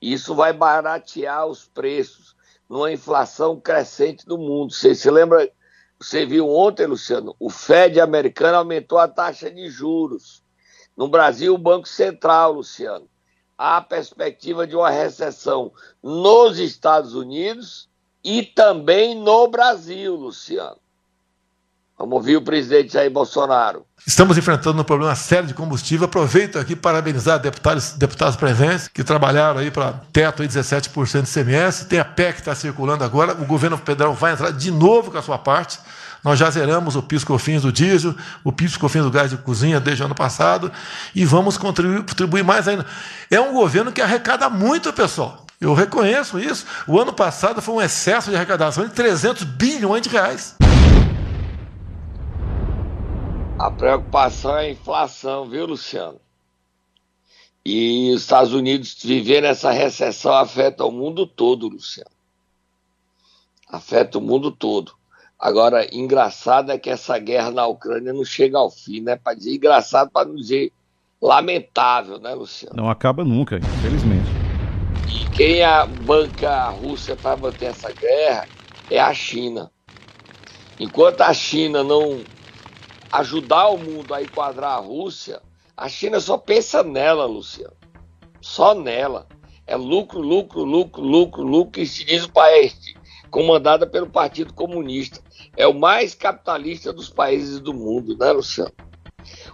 Isso 0.00 0.36
vai 0.36 0.52
baratear 0.52 1.48
os 1.48 1.66
preços 1.66 2.36
numa 2.68 2.92
inflação 2.92 3.60
crescente 3.60 4.24
do 4.24 4.38
mundo. 4.38 4.72
Você 4.72 4.94
se 4.94 5.10
lembra, 5.10 5.50
você 6.00 6.24
viu 6.24 6.48
ontem, 6.48 6.86
Luciano, 6.86 7.34
o 7.40 7.50
Fed 7.50 8.00
americano 8.00 8.58
aumentou 8.58 8.98
a 8.98 9.08
taxa 9.08 9.50
de 9.50 9.68
juros. 9.68 10.44
No 10.96 11.08
Brasil, 11.08 11.52
o 11.52 11.58
Banco 11.58 11.88
Central, 11.88 12.52
Luciano, 12.52 13.09
há 13.60 13.78
perspectiva 13.82 14.66
de 14.66 14.74
uma 14.74 14.88
recessão 14.88 15.70
nos 16.02 16.58
Estados 16.58 17.14
Unidos 17.14 17.90
e 18.24 18.42
também 18.42 19.14
no 19.14 19.48
Brasil, 19.48 20.14
Luciano. 20.16 20.78
Vamos 21.98 22.14
ouvir 22.14 22.38
o 22.38 22.42
presidente 22.42 22.94
Jair 22.94 23.10
Bolsonaro. 23.10 23.84
Estamos 24.06 24.38
enfrentando 24.38 24.80
um 24.80 24.84
problema 24.84 25.14
sério 25.14 25.46
de 25.46 25.52
combustível. 25.52 26.06
Aproveito 26.06 26.58
aqui 26.58 26.74
para 26.74 26.92
parabenizar 26.94 27.38
deputados, 27.38 27.92
deputados 27.92 28.36
presentes 28.36 28.88
que 28.88 29.04
trabalharam 29.04 29.60
aí 29.60 29.70
para 29.70 29.92
teto 30.10 30.40
aí 30.40 30.48
17% 30.48 31.24
de 31.24 31.30
CMS. 31.30 31.84
Tem 31.84 31.98
a 31.98 32.04
PEC 32.04 32.36
que 32.36 32.40
está 32.40 32.54
circulando 32.54 33.04
agora. 33.04 33.34
O 33.34 33.44
governo 33.44 33.76
federal 33.76 34.14
vai 34.14 34.32
entrar 34.32 34.52
de 34.52 34.70
novo 34.70 35.10
com 35.10 35.18
a 35.18 35.22
sua 35.22 35.36
parte. 35.36 35.78
Nós 36.22 36.38
já 36.38 36.50
zeramos 36.50 36.96
o 36.96 37.02
PIS-COFINS 37.02 37.62
do 37.62 37.72
diesel, 37.72 38.14
o 38.44 38.52
PIS-COFINS 38.52 39.04
do 39.04 39.10
gás 39.10 39.30
de 39.30 39.38
cozinha 39.38 39.80
desde 39.80 40.02
o 40.02 40.06
ano 40.06 40.14
passado 40.14 40.70
e 41.14 41.24
vamos 41.24 41.56
contribuir, 41.56 42.00
contribuir 42.00 42.44
mais 42.44 42.68
ainda. 42.68 42.84
É 43.30 43.40
um 43.40 43.54
governo 43.54 43.90
que 43.90 44.02
arrecada 44.02 44.50
muito, 44.50 44.92
pessoal. 44.92 45.46
Eu 45.60 45.74
reconheço 45.74 46.38
isso. 46.38 46.66
O 46.86 46.98
ano 46.98 47.12
passado 47.12 47.60
foi 47.60 47.74
um 47.74 47.82
excesso 47.82 48.30
de 48.30 48.36
arrecadação 48.36 48.86
de 48.86 48.94
300 48.94 49.44
bilhões 49.44 50.02
de 50.02 50.08
reais. 50.08 50.56
A 53.58 53.70
preocupação 53.70 54.56
é 54.56 54.60
a 54.60 54.70
inflação, 54.70 55.48
viu, 55.48 55.66
Luciano? 55.66 56.18
E 57.64 58.10
os 58.14 58.22
Estados 58.22 58.54
Unidos 58.54 58.96
viver 59.02 59.44
essa 59.44 59.70
recessão 59.70 60.32
afeta 60.32 60.84
o 60.84 60.90
mundo 60.90 61.26
todo, 61.26 61.68
Luciano. 61.68 62.10
Afeta 63.68 64.16
o 64.16 64.20
mundo 64.20 64.50
todo. 64.50 64.99
Agora, 65.40 65.88
engraçado 65.90 66.70
é 66.70 66.78
que 66.78 66.90
essa 66.90 67.18
guerra 67.18 67.50
na 67.50 67.66
Ucrânia 67.66 68.12
não 68.12 68.26
chega 68.26 68.58
ao 68.58 68.70
fim, 68.70 69.00
né? 69.00 69.16
Para 69.16 69.32
dizer 69.32 69.54
engraçado, 69.54 70.10
para 70.10 70.28
não 70.28 70.36
dizer 70.36 70.70
lamentável, 71.20 72.18
né, 72.18 72.34
Luciano? 72.34 72.76
Não 72.76 72.90
acaba 72.90 73.24
nunca, 73.24 73.56
infelizmente. 73.56 74.28
E 75.08 75.24
quem 75.30 75.62
a 75.62 75.86
banca 75.86 76.50
a 76.50 76.68
Rússia 76.68 77.16
para 77.16 77.38
manter 77.38 77.66
essa 77.66 77.90
guerra 77.90 78.46
é 78.90 79.00
a 79.00 79.14
China. 79.14 79.70
Enquanto 80.78 81.22
a 81.22 81.32
China 81.32 81.82
não 81.82 82.20
ajudar 83.10 83.68
o 83.68 83.78
mundo 83.78 84.12
a 84.12 84.22
enquadrar 84.22 84.72
a 84.72 84.80
Rússia, 84.80 85.40
a 85.74 85.88
China 85.88 86.20
só 86.20 86.36
pensa 86.36 86.82
nela, 86.82 87.24
Luciano. 87.24 87.72
Só 88.42 88.74
nela. 88.74 89.26
É 89.66 89.74
lucro, 89.74 90.20
lucro, 90.20 90.64
lucro, 90.64 91.02
lucro, 91.02 91.42
lucro, 91.42 91.80
e 91.80 91.86
se 91.86 92.04
diz 92.04 92.24
o 92.24 92.32
país 92.32 92.76
comandada 93.30 93.86
pelo 93.86 94.10
Partido 94.10 94.52
Comunista. 94.52 95.20
É 95.56 95.66
o 95.66 95.74
mais 95.74 96.14
capitalista 96.14 96.92
dos 96.92 97.08
países 97.08 97.60
do 97.60 97.74
mundo, 97.74 98.16
né, 98.16 98.32
Luciano? 98.32 98.72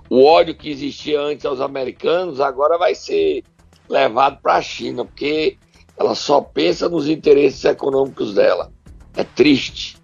O 0.09 0.25
ódio 0.25 0.55
que 0.55 0.71
existia 0.71 1.21
antes 1.21 1.45
aos 1.45 1.61
americanos 1.61 2.41
agora 2.41 2.79
vai 2.79 2.95
ser 2.95 3.43
levado 3.89 4.41
para 4.41 4.57
a 4.57 4.63
China, 4.63 5.05
porque 5.05 5.59
ela 5.97 6.15
só 6.15 6.41
pensa 6.41 6.89
nos 6.89 7.09
interesses 7.09 7.65
econômicos 7.65 8.35
dela. 8.35 8.73
É 9.15 9.25
triste. 9.25 9.97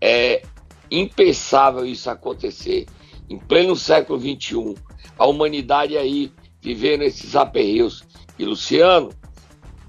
É 0.00 0.42
impensável 0.90 1.84
isso 1.84 2.10
acontecer. 2.10 2.86
Em 3.28 3.38
pleno 3.38 3.76
século 3.76 4.18
XXI, 4.18 4.74
a 5.18 5.26
humanidade 5.26 5.96
aí 5.96 6.32
vivendo 6.60 7.02
esses 7.02 7.36
aperreios. 7.36 8.04
E 8.38 8.44
Luciano, 8.44 9.10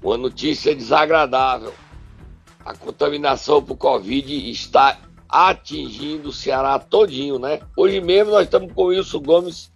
uma 0.02 0.16
notícia 0.16 0.74
desagradável. 0.74 1.72
A 2.64 2.74
contaminação 2.74 3.62
por 3.62 3.76
Covid 3.76 4.50
está 4.50 4.98
atingindo 5.28 6.30
o 6.30 6.32
Ceará 6.32 6.78
todinho, 6.78 7.38
né? 7.38 7.60
Hoje 7.76 8.00
mesmo 8.00 8.32
nós 8.32 8.44
estamos 8.44 8.72
com 8.72 8.82
o 8.82 8.86
Wilson 8.86 9.20
Gomes, 9.20 9.70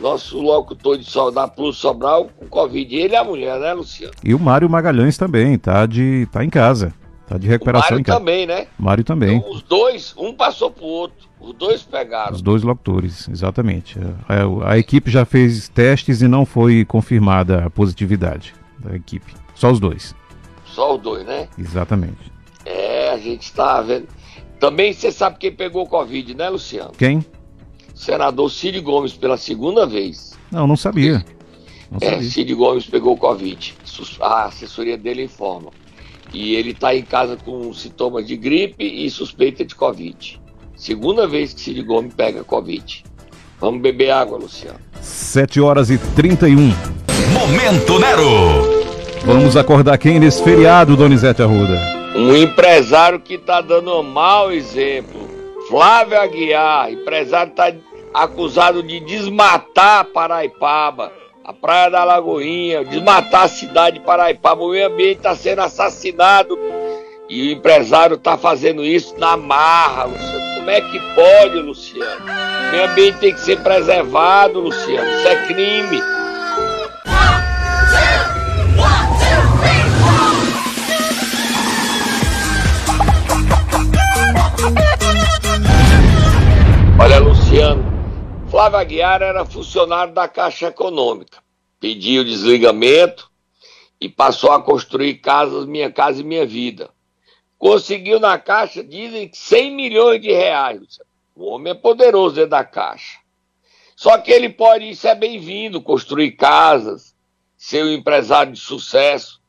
nosso 0.00 0.40
locutor 0.40 0.98
de 0.98 1.04
sol, 1.04 1.30
da 1.30 1.48
Plus 1.48 1.76
Sobral, 1.76 2.30
com 2.36 2.46
Covid. 2.46 2.94
Ele 2.94 3.14
e 3.14 3.16
a 3.16 3.24
mulher, 3.24 3.58
né, 3.58 3.72
Luciano? 3.72 4.14
E 4.22 4.34
o 4.34 4.38
Mário 4.38 4.68
Magalhães 4.68 5.16
também, 5.16 5.58
tá, 5.58 5.86
de, 5.86 6.28
tá 6.32 6.44
em 6.44 6.50
casa. 6.50 6.94
Tá 7.26 7.38
de 7.38 7.48
recuperação 7.48 7.96
o 7.96 8.00
em 8.00 8.02
casa. 8.02 8.18
também, 8.18 8.46
né? 8.46 8.66
Mário 8.78 9.02
também. 9.02 9.38
Então, 9.38 9.50
os 9.50 9.62
dois, 9.62 10.14
um 10.16 10.34
passou 10.34 10.70
pro 10.70 10.84
outro. 10.84 11.26
Os 11.40 11.54
dois 11.54 11.82
pegaram. 11.82 12.34
Os 12.34 12.42
dois 12.42 12.62
locutores, 12.62 13.28
exatamente. 13.28 13.98
A, 14.28 14.34
a, 14.34 14.72
a, 14.72 14.78
equipe 14.78 15.10
já 15.10 15.24
fez 15.24 15.68
testes 15.68 16.22
e 16.22 16.28
não 16.28 16.44
foi 16.44 16.84
confirmada 16.84 17.64
a 17.64 17.70
positividade 17.70 18.54
da 18.78 18.94
equipe. 18.94 19.34
Só 19.54 19.70
os 19.70 19.80
dois. 19.80 20.14
Só 20.66 20.96
os 20.96 21.02
dois, 21.02 21.24
né? 21.24 21.48
Exatamente. 21.58 22.32
É, 22.64 23.10
a 23.10 23.18
gente 23.18 23.52
tá 23.52 23.80
vendo. 23.80 24.06
Também 24.64 24.94
você 24.94 25.12
sabe 25.12 25.36
quem 25.38 25.52
pegou 25.52 25.86
Covid, 25.86 26.34
né, 26.34 26.48
Luciano? 26.48 26.92
Quem? 26.96 27.22
Senador 27.94 28.50
Cid 28.50 28.80
Gomes, 28.80 29.12
pela 29.12 29.36
segunda 29.36 29.86
vez. 29.86 30.32
Não, 30.50 30.66
não 30.66 30.74
sabia. 30.74 31.22
Não 31.90 31.98
é, 32.00 32.12
sabia. 32.12 32.30
Cid 32.30 32.54
Gomes 32.54 32.86
pegou 32.86 33.14
Covid. 33.14 33.74
A 34.22 34.46
assessoria 34.46 34.96
dele 34.96 35.24
informa. 35.24 35.70
E 36.32 36.54
ele 36.54 36.70
está 36.70 36.94
em 36.96 37.02
casa 37.02 37.36
com 37.36 37.74
sintomas 37.74 38.26
de 38.26 38.38
gripe 38.38 38.82
e 38.82 39.10
suspeita 39.10 39.66
de 39.66 39.74
Covid. 39.74 40.40
Segunda 40.74 41.28
vez 41.28 41.52
que 41.52 41.60
Cid 41.60 41.82
Gomes 41.82 42.14
pega 42.14 42.42
Covid. 42.42 43.04
Vamos 43.60 43.82
beber 43.82 44.12
água, 44.12 44.38
Luciano. 44.38 44.78
7 45.02 45.60
horas 45.60 45.90
e 45.90 45.98
31. 45.98 46.72
Momento 47.34 47.98
Nero. 47.98 48.82
Vamos 49.26 49.58
acordar 49.58 49.98
quem 49.98 50.18
nesse 50.18 50.42
feriado, 50.42 50.96
Donizete 50.96 51.42
Arruda? 51.42 52.03
Um 52.14 52.36
empresário 52.36 53.20
que 53.20 53.34
está 53.34 53.60
dando 53.60 53.98
um 53.98 54.02
mau 54.02 54.52
exemplo. 54.52 55.28
Flávio 55.68 56.20
Aguiar, 56.20 56.92
empresário 56.92 57.50
está 57.50 57.72
acusado 58.12 58.82
de 58.82 59.00
desmatar 59.00 60.04
Paraipaba 60.06 61.10
a 61.44 61.52
Praia 61.52 61.90
da 61.90 62.04
Lagoinha, 62.04 62.84
desmatar 62.84 63.42
a 63.42 63.48
cidade 63.48 63.98
de 63.98 64.04
Paraipaba, 64.04 64.62
o 64.62 64.70
meio 64.70 64.86
ambiente 64.86 65.18
está 65.18 65.36
sendo 65.36 65.60
assassinado 65.60 66.58
e 67.28 67.48
o 67.48 67.52
empresário 67.52 68.16
está 68.16 68.38
fazendo 68.38 68.82
isso 68.82 69.14
na 69.18 69.36
marra, 69.36 70.04
Luciano. 70.04 70.54
Como 70.54 70.70
é 70.70 70.80
que 70.80 70.98
pode, 71.14 71.58
Luciano? 71.58 72.24
O 72.24 72.70
meio 72.70 72.90
ambiente 72.90 73.18
tem 73.18 73.34
que 73.34 73.40
ser 73.40 73.60
preservado, 73.60 74.60
Luciano. 74.60 75.10
Isso 75.10 75.28
é 75.28 75.46
crime. 75.46 76.02
Flávio 88.50 88.78
Aguiar 88.78 89.22
era 89.22 89.44
funcionário 89.44 90.12
da 90.12 90.26
Caixa 90.26 90.66
Econômica. 90.66 91.38
Pediu 91.78 92.24
desligamento 92.24 93.30
e 94.00 94.08
passou 94.08 94.50
a 94.50 94.60
construir 94.60 95.18
casas 95.18 95.64
Minha 95.64 95.88
Casa 95.88 96.20
e 96.20 96.24
Minha 96.24 96.44
Vida. 96.44 96.90
Conseguiu 97.56 98.18
na 98.18 98.40
Caixa, 98.40 98.82
dizem, 98.82 99.30
100 99.32 99.70
milhões 99.70 100.20
de 100.20 100.32
reais. 100.32 100.98
O 101.32 101.44
homem 101.44 101.70
é 101.70 101.76
poderoso 101.76 102.34
dentro 102.34 102.50
da 102.50 102.64
Caixa. 102.64 103.20
Só 103.94 104.18
que 104.18 104.32
ele 104.32 104.48
pode, 104.48 104.90
isso 104.90 105.06
é 105.06 105.14
bem-vindo, 105.14 105.80
construir 105.80 106.32
casas, 106.32 107.14
ser 107.56 107.84
um 107.84 107.92
empresário 107.92 108.52
de 108.52 108.58
sucesso. 108.58 109.40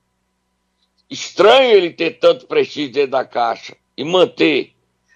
Estranho 1.10 1.72
ele 1.72 1.90
ter 1.90 2.20
tanto 2.20 2.46
prestígio 2.46 2.94
dentro 2.94 3.12
da 3.12 3.26
Caixa 3.26 3.76
e 3.98 4.04
manter. 4.04 4.76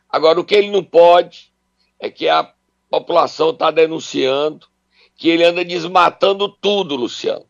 Agora, 0.09 0.39
o 0.39 0.43
que 0.43 0.55
ele 0.55 0.71
não 0.71 0.83
pode 0.83 1.53
é 1.99 2.09
que 2.09 2.27
a 2.27 2.51
população 2.89 3.51
está 3.51 3.71
denunciando 3.71 4.67
que 5.15 5.29
ele 5.29 5.43
anda 5.43 5.63
desmatando 5.63 6.49
tudo, 6.49 6.95
Luciano. 6.95 7.45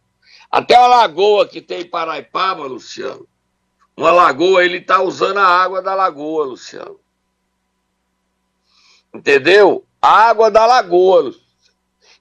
Até 0.52 0.76
a 0.76 0.88
lagoa 0.88 1.48
que 1.48 1.62
tem 1.62 1.82
em 1.82 1.90
Paraipaba, 1.90 2.66
Luciano. 2.66 3.28
Uma 3.96 4.12
lagoa, 4.12 4.66
ele 4.66 4.78
está 4.78 5.02
usando 5.02 5.38
a 5.38 5.46
água 5.46 5.82
da 5.82 5.94
lagoa, 5.94 6.46
Luciano. 6.46 7.00
Entendeu? 9.14 9.86
A 10.02 10.30
água 10.30 10.50
da 10.50 10.66
lagoa. 10.66 11.22
Luciano. 11.22 11.46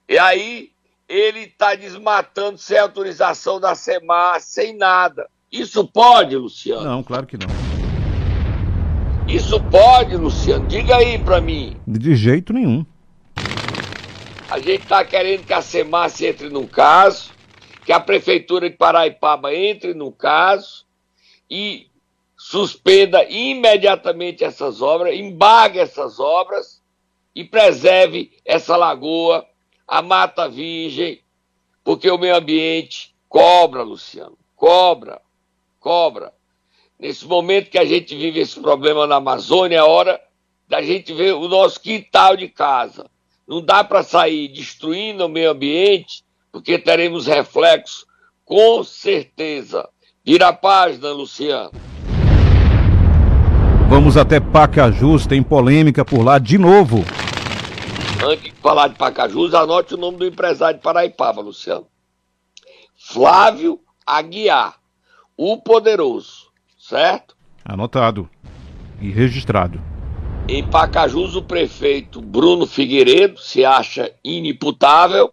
E 0.08 0.18
aí 0.18 0.70
ele 1.08 1.40
está 1.40 1.74
desmatando 1.74 2.58
sem 2.58 2.78
autorização 2.78 3.58
da 3.58 3.74
SEMAR, 3.74 4.40
sem 4.40 4.76
nada. 4.76 5.28
Isso 5.50 5.86
pode, 5.86 6.36
Luciano? 6.36 6.84
Não, 6.84 7.02
claro 7.02 7.26
que 7.26 7.38
não. 7.38 7.48
Isso 9.26 9.62
pode, 9.64 10.16
Luciano? 10.16 10.66
Diga 10.66 10.96
aí 10.96 11.18
para 11.18 11.40
mim. 11.40 11.76
De 11.86 12.14
jeito 12.14 12.52
nenhum. 12.52 12.84
A 14.50 14.58
gente 14.58 14.84
está 14.84 15.04
querendo 15.04 15.44
que 15.44 15.52
a 15.52 15.60
SEMAS 15.60 16.22
entre 16.22 16.48
no 16.48 16.66
caso, 16.66 17.32
que 17.84 17.92
a 17.92 18.00
Prefeitura 18.00 18.68
de 18.68 18.76
Paraipaba 18.76 19.54
entre 19.54 19.92
no 19.92 20.10
caso 20.10 20.86
e 21.50 21.90
suspenda 22.34 23.22
imediatamente 23.24 24.42
essas 24.42 24.80
obras, 24.80 25.14
embargue 25.14 25.78
essas 25.78 26.18
obras 26.18 26.82
e 27.34 27.44
preserve 27.44 28.32
essa 28.42 28.74
lagoa, 28.74 29.46
a 29.86 30.00
Mata 30.00 30.48
Virgem, 30.48 31.20
porque 31.84 32.10
o 32.10 32.16
meio 32.16 32.36
ambiente 32.36 33.14
cobra, 33.28 33.82
Luciano, 33.82 34.38
cobra, 34.56 35.20
cobra. 35.78 36.32
Nesse 36.98 37.26
momento 37.26 37.68
que 37.68 37.78
a 37.78 37.84
gente 37.84 38.16
vive 38.16 38.40
esse 38.40 38.58
problema 38.58 39.06
na 39.06 39.16
Amazônia, 39.16 39.76
é 39.76 39.82
hora 39.82 40.18
da 40.66 40.80
gente 40.80 41.12
ver 41.12 41.34
o 41.34 41.48
nosso 41.48 41.78
quintal 41.78 42.34
de 42.34 42.48
casa 42.48 43.10
não 43.48 43.64
dá 43.64 43.82
para 43.82 44.02
sair 44.02 44.48
destruindo 44.48 45.24
o 45.24 45.28
meio 45.28 45.50
ambiente, 45.50 46.22
porque 46.52 46.78
teremos 46.78 47.26
reflexos, 47.26 48.04
com 48.44 48.84
certeza. 48.84 49.88
Vira 50.22 50.48
a 50.48 50.52
página, 50.52 51.10
Luciano. 51.12 51.70
Vamos 53.88 54.18
até 54.18 54.38
Pacajus, 54.38 55.26
tem 55.26 55.42
polêmica 55.42 56.04
por 56.04 56.22
lá 56.22 56.38
de 56.38 56.58
novo. 56.58 56.98
antes 58.22 58.52
de 58.52 58.60
falar 58.60 58.88
de 58.88 58.96
Pacajus, 58.96 59.54
anote 59.54 59.94
o 59.94 59.96
nome 59.96 60.18
do 60.18 60.26
empresário 60.26 60.76
de 60.76 60.82
Paraipaba, 60.82 61.40
Luciano. 61.40 61.86
Flávio 62.98 63.80
Aguiar, 64.04 64.74
o 65.34 65.56
poderoso, 65.56 66.50
certo? 66.78 67.34
Anotado 67.64 68.28
e 69.00 69.10
registrado. 69.10 69.87
Em 70.50 70.64
Pacajus, 70.64 71.36
o 71.36 71.42
prefeito 71.42 72.22
Bruno 72.22 72.66
Figueiredo 72.66 73.38
se 73.38 73.66
acha 73.66 74.10
inimputável, 74.24 75.30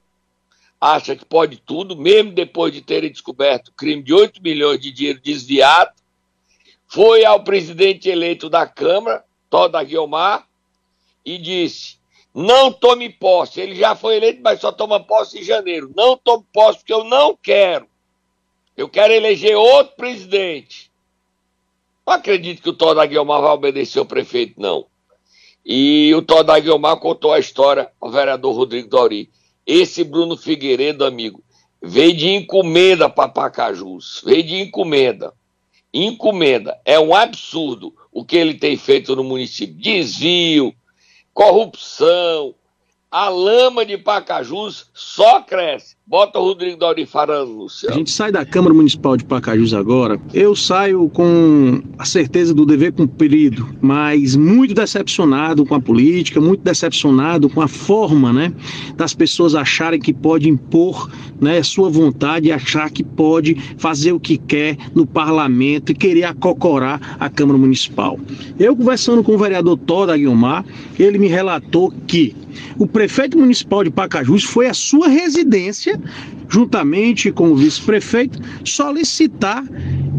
acha 0.80 1.16
que 1.16 1.24
pode 1.24 1.56
tudo, 1.56 1.96
mesmo 1.96 2.34
depois 2.34 2.74
de 2.74 2.82
terem 2.82 3.10
descoberto 3.10 3.70
o 3.70 3.74
crime 3.74 4.04
de 4.04 4.14
8 4.14 4.42
milhões 4.44 4.78
de 4.78 4.92
dinheiro 4.92 5.22
desviado. 5.24 5.92
Foi 6.86 7.24
ao 7.24 7.46
presidente 7.46 8.10
eleito 8.10 8.50
da 8.50 8.68
Câmara, 8.68 9.24
Toda 9.50 9.82
Guiomar, 9.82 10.46
e 11.24 11.38
disse: 11.38 11.98
não 12.34 12.70
tome 12.70 13.10
posse. 13.10 13.62
Ele 13.62 13.74
já 13.74 13.96
foi 13.96 14.18
eleito, 14.18 14.42
mas 14.44 14.60
só 14.60 14.70
toma 14.70 15.00
posse 15.00 15.40
em 15.40 15.44
janeiro. 15.44 15.94
Não 15.96 16.18
tome 16.18 16.44
posse 16.52 16.80
porque 16.80 16.94
eu 16.94 17.06
não 17.06 17.38
quero. 17.42 17.88
Eu 18.76 18.90
quero 18.90 19.14
eleger 19.14 19.56
outro 19.56 19.96
presidente. 19.96 20.92
Não 22.06 22.16
acredito 22.16 22.62
que 22.62 22.70
o 22.70 22.74
Toda 22.74 23.06
Guiomar 23.06 23.42
vai 23.42 23.52
obedecer 23.52 24.02
o 24.02 24.06
prefeito, 24.06 24.60
não. 24.60 24.86
E 25.66 26.14
o 26.14 26.22
Toda 26.22 26.60
Guiomar 26.60 26.98
contou 26.98 27.34
a 27.34 27.40
história 27.40 27.90
ao 28.00 28.12
vereador 28.12 28.56
Rodrigo 28.56 28.88
Dori. 28.88 29.32
Esse 29.66 30.04
Bruno 30.04 30.38
Figueiredo, 30.38 31.04
amigo, 31.04 31.44
veio 31.82 32.16
de 32.16 32.30
encomenda 32.30 33.10
para 33.10 33.30
Pacajus. 33.30 34.22
Veio 34.24 34.44
de 34.44 34.56
encomenda. 34.58 35.34
Encomenda. 35.92 36.80
É 36.86 37.00
um 37.00 37.16
absurdo 37.16 37.96
o 38.12 38.24
que 38.24 38.38
ele 38.38 38.54
tem 38.54 38.78
feito 38.78 39.16
no 39.16 39.24
município. 39.24 39.76
Desvio, 39.76 40.72
corrupção. 41.34 42.54
A 43.16 43.30
lama 43.30 43.86
de 43.86 43.98
Pacajus 43.98 44.88
só 44.94 45.40
cresce. 45.40 45.96
Bota 46.06 46.38
o 46.38 46.44
Rodrigo 46.44 46.78
Dori 46.78 47.06
falando, 47.06 47.50
Luciano. 47.50 47.96
A 47.96 47.98
gente 47.98 48.12
sai 48.12 48.30
da 48.30 48.46
Câmara 48.46 48.74
Municipal 48.74 49.16
de 49.16 49.24
Pacajus 49.24 49.74
agora. 49.74 50.20
Eu 50.34 50.54
saio 50.54 51.10
com 51.10 51.82
a 51.98 52.04
certeza 52.04 52.54
do 52.54 52.66
dever 52.66 52.92
cumprido, 52.92 53.68
mas 53.82 54.36
muito 54.36 54.74
decepcionado 54.74 55.66
com 55.66 55.76
a 55.76 55.80
política, 55.80 56.42
muito 56.42 56.62
decepcionado 56.62 57.50
com 57.50 57.62
a 57.62 57.70
forma, 57.70 58.34
né, 58.34 58.54
das 58.98 59.14
pessoas 59.14 59.56
acharem 59.56 60.00
que 60.00 60.14
pode 60.14 60.50
impor, 60.50 61.10
né, 61.42 61.64
sua 61.64 61.90
vontade 61.90 62.50
e 62.50 62.52
achar 62.52 62.92
que 62.92 63.04
pode 63.04 63.56
fazer 63.78 64.12
o 64.12 64.20
que 64.20 64.38
quer 64.38 64.78
no 64.94 65.08
parlamento 65.08 65.92
e 65.92 65.96
querer 65.96 66.26
acocorar 66.26 67.16
a 67.18 67.30
Câmara 67.30 67.58
Municipal. 67.58 68.20
Eu 68.60 68.76
conversando 68.76 69.24
com 69.24 69.36
o 69.36 69.38
vereador 69.38 69.78
Toda 69.78 70.18
Guilmar, 70.18 70.66
ele 71.00 71.18
me 71.18 71.28
relatou 71.28 71.92
que 72.06 72.36
o 72.78 72.86
prefeito 72.86 73.05
municipal 73.38 73.84
de 73.84 73.90
Pacajus 73.90 74.44
foi 74.44 74.68
à 74.68 74.74
sua 74.74 75.08
residência 75.08 76.00
juntamente 76.50 77.32
com 77.32 77.52
o 77.52 77.56
vice-prefeito, 77.56 78.40
solicitar 78.64 79.64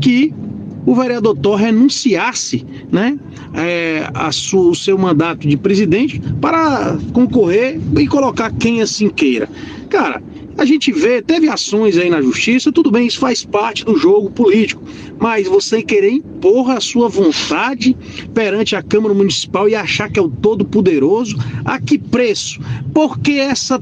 que 0.00 0.33
o 0.85 0.95
vereador 0.95 1.37
Thor 1.37 1.57
renunciasse 1.57 2.64
né, 2.93 3.19
é, 3.55 4.09
o 4.55 4.75
seu 4.75 4.97
mandato 4.97 5.47
de 5.47 5.57
presidente 5.57 6.21
para 6.40 6.97
concorrer 7.12 7.81
e 7.99 8.07
colocar 8.07 8.52
quem 8.52 8.81
assim 8.81 9.09
queira. 9.09 9.49
Cara, 9.90 10.23
a 10.58 10.64
gente 10.64 10.90
vê, 10.90 11.20
teve 11.20 11.48
ações 11.48 11.98
aí 11.98 12.08
na 12.08 12.22
justiça, 12.22 12.72
tudo 12.72 12.90
bem, 12.90 13.06
isso 13.06 13.18
faz 13.18 13.44
parte 13.44 13.84
do 13.84 13.96
jogo 13.96 14.30
político, 14.30 14.82
mas 15.18 15.46
você 15.46 15.82
querer 15.82 16.10
impor 16.10 16.70
a 16.70 16.80
sua 16.80 17.08
vontade 17.08 17.96
perante 18.32 18.75
a 18.75 18.82
Câmara 18.82 19.14
Municipal 19.14 19.68
e 19.68 19.75
achar 19.75 20.10
que 20.10 20.18
é 20.18 20.22
o 20.22 20.28
todo-poderoso, 20.28 21.36
a 21.64 21.78
que 21.78 21.98
preço? 21.98 22.60
Porque 22.94 23.32
essa 23.32 23.80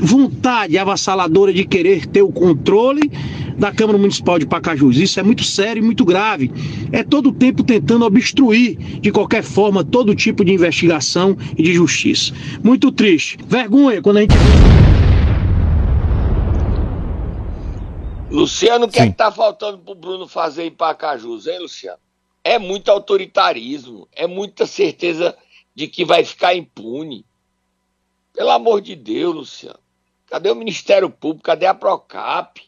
vontade 0.00 0.76
avassaladora 0.76 1.52
de 1.52 1.64
querer 1.64 2.06
ter 2.06 2.22
o 2.22 2.30
controle 2.30 3.10
da 3.56 3.72
Câmara 3.72 3.98
Municipal 3.98 4.38
de 4.38 4.46
Pacajus. 4.46 4.98
Isso 4.98 5.18
é 5.18 5.22
muito 5.22 5.44
sério 5.44 5.80
e 5.80 5.84
muito 5.84 6.04
grave. 6.04 6.50
É 6.92 7.02
todo 7.02 7.28
o 7.28 7.32
tempo 7.32 7.62
tentando 7.62 8.04
obstruir, 8.04 8.76
de 9.00 9.10
qualquer 9.10 9.42
forma, 9.42 9.84
todo 9.84 10.14
tipo 10.14 10.44
de 10.44 10.52
investigação 10.52 11.36
e 11.56 11.62
de 11.62 11.72
justiça. 11.72 12.32
Muito 12.62 12.90
triste. 12.90 13.38
Vergonha 13.48 14.02
quando 14.02 14.18
a 14.18 14.20
gente. 14.22 14.34
Luciano, 18.34 18.86
o 18.86 18.88
que 18.90 18.98
é 18.98 19.06
que 19.06 19.12
tá 19.12 19.30
faltando 19.30 19.78
pro 19.78 19.94
Bruno 19.94 20.26
fazer 20.26 20.64
em 20.64 20.70
Pacajus, 20.72 21.46
hein, 21.46 21.60
Luciano? 21.60 22.00
É 22.42 22.58
muito 22.58 22.90
autoritarismo, 22.90 24.08
é 24.10 24.26
muita 24.26 24.66
certeza 24.66 25.38
de 25.72 25.86
que 25.86 26.04
vai 26.04 26.24
ficar 26.24 26.52
impune. 26.52 27.24
Pelo 28.32 28.50
amor 28.50 28.80
de 28.80 28.96
Deus, 28.96 29.34
Luciano. 29.34 29.78
Cadê 30.26 30.50
o 30.50 30.56
Ministério 30.56 31.08
Público? 31.08 31.44
Cadê 31.44 31.64
a 31.64 31.74
Procap? 31.74 32.60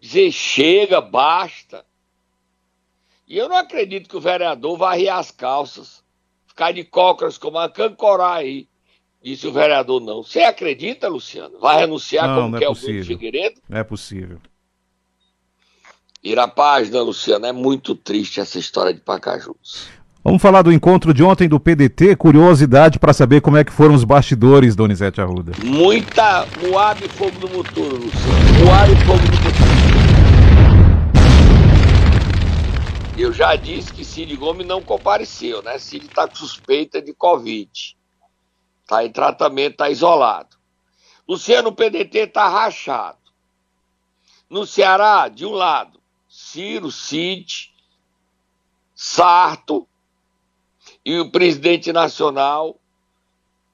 Dizer 0.00 0.32
chega, 0.32 1.00
basta. 1.00 1.86
E 3.28 3.38
eu 3.38 3.48
não 3.48 3.56
acredito 3.56 4.08
que 4.08 4.16
o 4.16 4.20
vereador 4.20 4.76
vá 4.76 4.96
rir 4.96 5.10
as 5.10 5.30
calças, 5.30 6.02
ficar 6.44 6.72
de 6.72 6.82
cócoras 6.82 7.38
como 7.38 7.56
a 7.56 7.70
cancorá 7.70 8.34
aí, 8.34 8.68
disse 9.22 9.46
o 9.46 9.52
vereador 9.52 10.00
não. 10.00 10.22
Você 10.22 10.40
acredita, 10.40 11.08
Luciano? 11.08 11.58
Vai 11.60 11.78
renunciar 11.78 12.26
Não, 12.28 12.34
como 12.36 12.48
não 12.50 12.56
é 12.56 12.60
quer 12.60 12.68
o 12.68 12.72
possível. 12.72 12.92
Bruno 13.04 13.06
Figueiredo? 13.06 13.60
Não 13.68 13.78
é 13.78 13.84
possível. 13.84 14.38
Ir 16.22 16.38
a 16.38 16.48
página, 16.48 17.00
Luciano. 17.02 17.46
É 17.46 17.52
muito 17.52 17.94
triste 17.94 18.40
essa 18.40 18.58
história 18.58 18.92
de 18.92 19.00
Pacajus. 19.00 19.88
Vamos 20.24 20.40
falar 20.40 20.62
do 20.62 20.72
encontro 20.72 21.12
de 21.12 21.22
ontem 21.22 21.48
do 21.48 21.58
PDT. 21.58 22.14
Curiosidade 22.14 22.98
para 22.98 23.12
saber 23.12 23.40
como 23.40 23.56
é 23.56 23.64
que 23.64 23.72
foram 23.72 23.94
os 23.94 24.04
bastidores, 24.04 24.76
Donizete 24.76 25.20
Arruda. 25.20 25.52
Muita 25.64 26.46
Moab 26.62 27.04
e 27.04 27.08
fogo 27.08 27.32
no 27.40 27.48
motor, 27.48 27.92
Luciano. 27.92 28.64
Moab 28.64 28.92
e 28.92 28.96
fogo 29.04 29.18
no 29.18 29.36
motor. 29.36 30.32
Eu 33.18 33.32
já 33.32 33.56
disse 33.56 33.92
que 33.92 34.04
Cid 34.04 34.34
Gomes 34.36 34.66
não 34.66 34.80
compareceu, 34.80 35.60
né? 35.62 35.76
Cid 35.78 36.06
está 36.06 36.26
com 36.26 36.34
suspeita 36.36 37.02
de 37.02 37.12
Covid. 37.12 37.68
Está 38.82 39.04
em 39.04 39.10
tratamento, 39.10 39.72
está 39.72 39.90
isolado. 39.90 40.56
Luciano, 41.28 41.70
o 41.70 41.74
PDT 41.74 42.18
está 42.18 42.48
rachado. 42.48 43.18
No 44.50 44.66
Ceará, 44.66 45.28
de 45.28 45.46
um 45.46 45.52
lado, 45.52 46.00
Ciro, 46.28 46.90
Cid, 46.90 47.72
Sarto 48.94 49.88
e 51.04 51.18
o 51.18 51.30
presidente 51.30 51.92
nacional, 51.92 52.78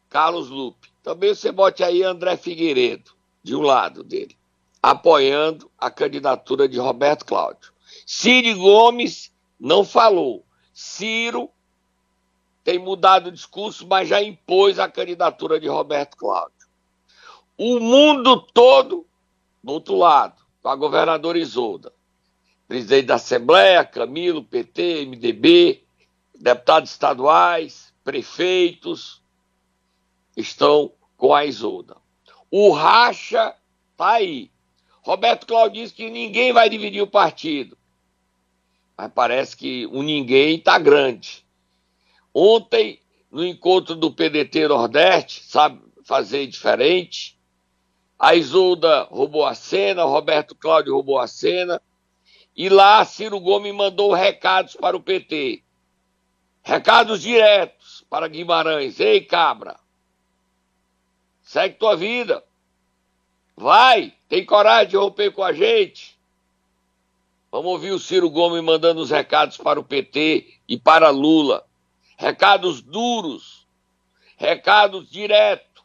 Carlos 0.09 0.49
Lupe. 0.49 0.88
Também 1.03 1.35
você 1.35 1.51
bote 1.51 1.83
aí 1.83 2.03
André 2.03 2.37
Figueiredo, 2.37 3.12
de 3.42 3.55
um 3.57 3.61
lado 3.61 4.05
dele, 4.05 4.37
apoiando 4.83 5.71
a 5.79 5.90
candidatura 5.90 6.68
de 6.68 6.79
Roberto 6.79 7.25
Cláudio. 7.25 7.73
Ciro 8.07 8.59
Gomes 8.59 9.33
não 9.59 9.85
falou. 9.85 10.44
Ciro 10.73 11.51
tem 12.69 12.79
mudado 12.79 13.29
o 13.29 13.33
discurso, 13.33 13.87
mas 13.87 14.11
já 14.11 14.23
impôs 14.23 14.79
a 14.79 14.87
candidatura 14.87 15.59
de 15.59 15.67
Roberto 15.67 16.19
Cláudio. 16.19 16.69
O 17.57 17.81
mundo 17.81 18.43
todo, 18.43 19.07
do 19.65 19.73
outro 19.73 19.97
lado, 19.97 20.43
com 20.61 20.69
a 20.69 20.77
governadora 20.77 21.39
Isolda. 21.39 21.91
Presidente 22.69 23.07
da 23.07 23.15
Assembleia, 23.15 23.87
Camilo, 23.87 24.45
PT, 24.45 25.07
MDB, 25.07 25.83
deputados 26.39 26.91
estaduais, 26.91 27.95
prefeitos, 28.05 29.23
estão 30.37 30.93
com 31.17 31.35
a 31.35 31.47
Isolda. 31.47 31.97
O 32.51 32.71
racha 32.71 33.57
está 33.93 34.11
aí. 34.11 34.51
Roberto 35.01 35.47
Cláudio 35.47 35.83
disse 35.83 35.95
que 35.95 36.11
ninguém 36.11 36.53
vai 36.53 36.69
dividir 36.69 37.01
o 37.01 37.07
partido. 37.07 37.79
Mas 38.95 39.11
parece 39.15 39.57
que 39.57 39.87
o 39.87 40.03
ninguém 40.03 40.57
está 40.57 40.79
grande. 40.79 41.48
Ontem, 42.40 43.01
no 43.33 43.44
encontro 43.44 43.96
do 43.96 44.12
PDT 44.12 44.68
Nordeste, 44.68 45.42
sabe 45.42 45.83
fazer 46.05 46.46
diferente, 46.46 47.37
a 48.16 48.37
Isolda 48.37 49.09
roubou 49.11 49.44
a 49.44 49.57
cena, 49.57 50.05
Roberto 50.05 50.55
Cláudio 50.55 50.94
roubou 50.94 51.18
a 51.18 51.27
cena, 51.27 51.83
e 52.57 52.68
lá 52.68 53.05
Ciro 53.05 53.40
Gomes 53.40 53.74
mandou 53.74 54.12
recados 54.12 54.77
para 54.77 54.96
o 54.96 55.03
PT. 55.03 55.64
Recados 56.62 57.22
diretos 57.22 58.07
para 58.09 58.29
Guimarães. 58.29 59.01
Ei, 59.01 59.20
cabra, 59.20 59.77
segue 61.42 61.74
tua 61.74 61.96
vida. 61.96 62.44
Vai, 63.57 64.14
tem 64.29 64.46
coragem 64.46 64.90
de 64.90 64.96
romper 64.96 65.33
com 65.33 65.42
a 65.42 65.53
gente. 65.53 66.16
Vamos 67.51 67.72
ouvir 67.72 67.90
o 67.90 67.98
Ciro 67.98 68.31
Gomes 68.31 68.62
mandando 68.62 69.01
os 69.01 69.11
recados 69.11 69.57
para 69.57 69.81
o 69.81 69.85
PT 69.85 70.55
e 70.68 70.79
para 70.79 71.11
Lula. 71.11 71.68
Recados 72.19 72.83
duros, 72.83 73.65
recados 74.37 75.09
diretos. 75.09 75.85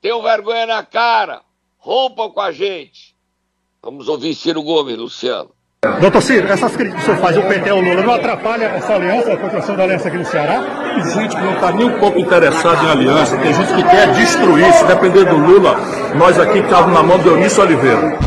Tenham 0.00 0.20
vergonha 0.20 0.66
na 0.66 0.82
cara, 0.84 1.40
rompam 1.78 2.30
com 2.30 2.40
a 2.40 2.50
gente. 2.50 3.14
Vamos 3.80 4.08
ouvir 4.08 4.34
Ciro 4.34 4.60
Gomes, 4.60 4.98
Luciano. 4.98 5.54
Doutor 6.00 6.20
Ciro, 6.20 6.48
essas 6.48 6.74
críticas 6.74 7.04
que 7.04 7.10
o 7.10 7.14
senhor 7.14 7.22
faz, 7.22 7.36
o 7.36 7.42
PT 7.42 7.70
ou 7.70 7.78
o 7.78 7.84
Lula, 7.84 8.02
não 8.02 8.14
atrapalha 8.14 8.64
essa 8.64 8.94
aliança, 8.94 9.32
a 9.32 9.36
construção 9.36 9.76
da 9.76 9.84
aliança 9.84 10.08
aqui 10.08 10.18
no 10.18 10.24
Ceará? 10.24 10.64
Tem 10.96 11.22
gente 11.22 11.36
que 11.36 11.42
não 11.42 11.54
está 11.54 11.70
nem 11.70 11.86
um 11.86 11.98
pouco 12.00 12.18
interessada 12.18 12.82
em 12.82 12.90
aliança, 12.90 13.38
tem 13.38 13.54
gente 13.54 13.72
que 13.72 13.84
quer 13.84 14.12
destruir. 14.14 14.72
Se 14.72 14.84
depender 14.84 15.26
do 15.26 15.36
Lula, 15.36 15.76
nós 16.16 16.40
aqui 16.40 16.58
estávamos 16.58 16.92
na 16.92 17.04
mão 17.04 17.18
do 17.20 17.30
Eunício 17.30 17.62
Oliveira. 17.62 18.18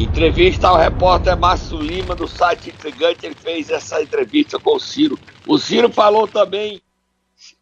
Entrevista 0.00 0.66
ao 0.66 0.78
repórter 0.78 1.36
Márcio 1.36 1.76
Lima 1.78 2.16
do 2.16 2.26
site 2.26 2.70
Intrigante, 2.70 3.26
ele 3.26 3.34
fez 3.34 3.68
essa 3.68 4.02
entrevista 4.02 4.58
com 4.58 4.76
o 4.76 4.80
Ciro. 4.80 5.18
O 5.46 5.58
Ciro 5.58 5.92
falou 5.92 6.26
também, 6.26 6.80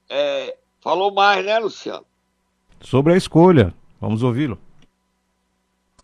é, 0.08 0.56
falou 0.80 1.12
mais, 1.12 1.44
né, 1.44 1.58
Luciano? 1.58 2.04
Sobre 2.80 3.12
a 3.12 3.16
escolha. 3.16 3.74
Vamos 4.00 4.22
ouvi-lo. 4.22 4.56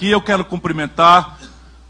E 0.01 0.11
eu 0.11 0.20
quero 0.20 0.44
cumprimentar 0.44 1.38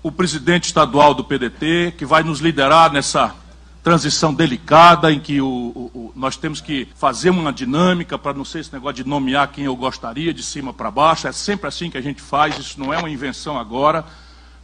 o 0.02 0.12
presidente 0.12 0.64
estadual 0.64 1.14
do 1.14 1.24
PDT, 1.24 1.94
que 1.96 2.04
vai 2.04 2.22
nos 2.22 2.40
liderar 2.40 2.92
nessa 2.92 3.34
transição 3.82 4.34
delicada 4.34 5.10
em 5.10 5.20
que 5.20 5.40
o, 5.40 5.46
o, 5.46 5.90
o, 5.94 6.12
nós 6.14 6.36
temos 6.36 6.60
que 6.60 6.86
fazer 6.94 7.30
uma 7.30 7.50
dinâmica 7.50 8.18
para 8.18 8.34
não 8.34 8.44
ser 8.44 8.58
esse 8.58 8.72
negócio 8.74 9.02
de 9.02 9.08
nomear 9.08 9.50
quem 9.50 9.64
eu 9.64 9.74
gostaria 9.74 10.34
de 10.34 10.42
cima 10.42 10.74
para 10.74 10.90
baixo. 10.90 11.26
É 11.26 11.32
sempre 11.32 11.66
assim 11.66 11.88
que 11.88 11.96
a 11.96 12.02
gente 12.02 12.20
faz, 12.20 12.58
isso 12.58 12.78
não 12.78 12.92
é 12.92 12.98
uma 12.98 13.08
invenção 13.08 13.58
agora. 13.58 14.04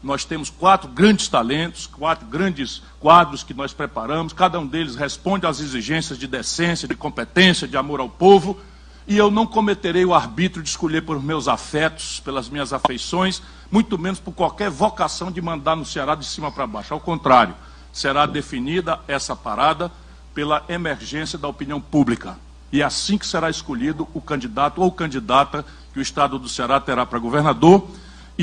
Nós 0.03 0.25
temos 0.25 0.49
quatro 0.49 0.89
grandes 0.89 1.29
talentos, 1.29 1.87
quatro 1.87 2.27
grandes 2.27 2.83
quadros 2.99 3.43
que 3.43 3.53
nós 3.53 3.75
preparamos, 3.75 4.33
cada 4.33 4.59
um 4.59 4.67
deles 4.67 4.97
responde 4.97 5.47
às 5.47 5.61
exigências 5.61 6.19
de 6.19 6.27
decência, 6.27 6.89
de 6.89 6.95
competência, 6.95 7.69
de 7.69 7.77
amor 7.77 8.01
ao 8.01 8.09
povo, 8.09 8.59
e 9.07 9.17
eu 9.17 9.31
não 9.31 9.47
cometerei 9.47 10.05
o 10.05 10.15
arbítrio 10.15 10.63
de 10.63 10.71
escolher 10.71 11.03
por 11.03 11.23
meus 11.23 11.49
afetos, 11.49 12.21
pelas 12.21 12.49
minhas 12.49 12.73
afeições, 12.73 13.43
muito 13.71 13.99
menos 13.99 14.19
por 14.21 14.33
qualquer 14.33 14.71
vocação 14.71 15.31
de 15.31 15.43
mandar 15.43 15.77
no 15.77 15.85
Ceará 15.85 16.15
de 16.15 16.25
cima 16.25 16.51
para 16.51 16.67
baixo. 16.67 16.95
Ao 16.95 17.01
contrário, 17.01 17.55
será 17.93 18.25
definida 18.25 19.01
essa 19.07 19.37
parada 19.37 19.91
pela 20.33 20.65
emergência 20.69 21.39
da 21.39 21.49
opinião 21.49 21.81
pública. 21.81 22.39
E 22.73 22.81
é 22.81 22.85
assim 22.85 23.19
que 23.19 23.27
será 23.27 23.51
escolhido 23.51 24.09
o 24.15 24.21
candidato 24.21 24.81
ou 24.81 24.93
candidata 24.93 25.65
que 25.93 25.99
o 25.99 26.03
Estado 26.03 26.39
do 26.39 26.49
Ceará 26.49 26.81
terá 26.81 27.05
para 27.05 27.19
governador 27.19 27.87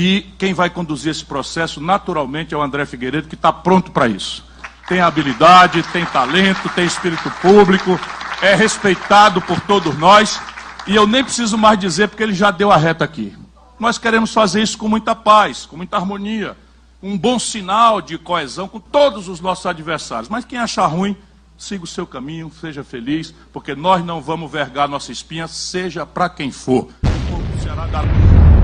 e 0.00 0.24
quem 0.38 0.54
vai 0.54 0.70
conduzir 0.70 1.10
esse 1.10 1.24
processo, 1.24 1.80
naturalmente, 1.80 2.54
é 2.54 2.56
o 2.56 2.62
André 2.62 2.86
Figueiredo, 2.86 3.26
que 3.26 3.34
está 3.34 3.52
pronto 3.52 3.90
para 3.90 4.06
isso. 4.06 4.44
Tem 4.88 5.00
habilidade, 5.00 5.82
tem 5.92 6.04
talento, 6.04 6.68
tem 6.68 6.86
espírito 6.86 7.28
público, 7.42 7.98
é 8.40 8.54
respeitado 8.54 9.40
por 9.40 9.60
todos 9.62 9.98
nós. 9.98 10.40
E 10.86 10.94
eu 10.94 11.04
nem 11.04 11.24
preciso 11.24 11.58
mais 11.58 11.80
dizer, 11.80 12.06
porque 12.06 12.22
ele 12.22 12.32
já 12.32 12.52
deu 12.52 12.70
a 12.70 12.76
reta 12.76 13.04
aqui. 13.04 13.36
Nós 13.76 13.98
queremos 13.98 14.32
fazer 14.32 14.62
isso 14.62 14.78
com 14.78 14.86
muita 14.86 15.16
paz, 15.16 15.66
com 15.66 15.76
muita 15.76 15.96
harmonia, 15.96 16.56
um 17.02 17.18
bom 17.18 17.36
sinal 17.36 18.00
de 18.00 18.16
coesão 18.18 18.68
com 18.68 18.78
todos 18.78 19.26
os 19.26 19.40
nossos 19.40 19.66
adversários. 19.66 20.28
Mas 20.28 20.44
quem 20.44 20.60
achar 20.60 20.86
ruim, 20.86 21.16
siga 21.56 21.82
o 21.82 21.88
seu 21.88 22.06
caminho, 22.06 22.52
seja 22.60 22.84
feliz, 22.84 23.34
porque 23.52 23.74
nós 23.74 24.04
não 24.04 24.20
vamos 24.20 24.48
vergar 24.48 24.88
nossa 24.88 25.10
espinha, 25.10 25.48
seja 25.48 26.06
para 26.06 26.28
quem 26.28 26.52
for. 26.52 26.84
O 27.02 27.30
povo 27.32 27.42
do 27.42 27.60
Ceará 27.60 27.84
dá... 27.88 28.57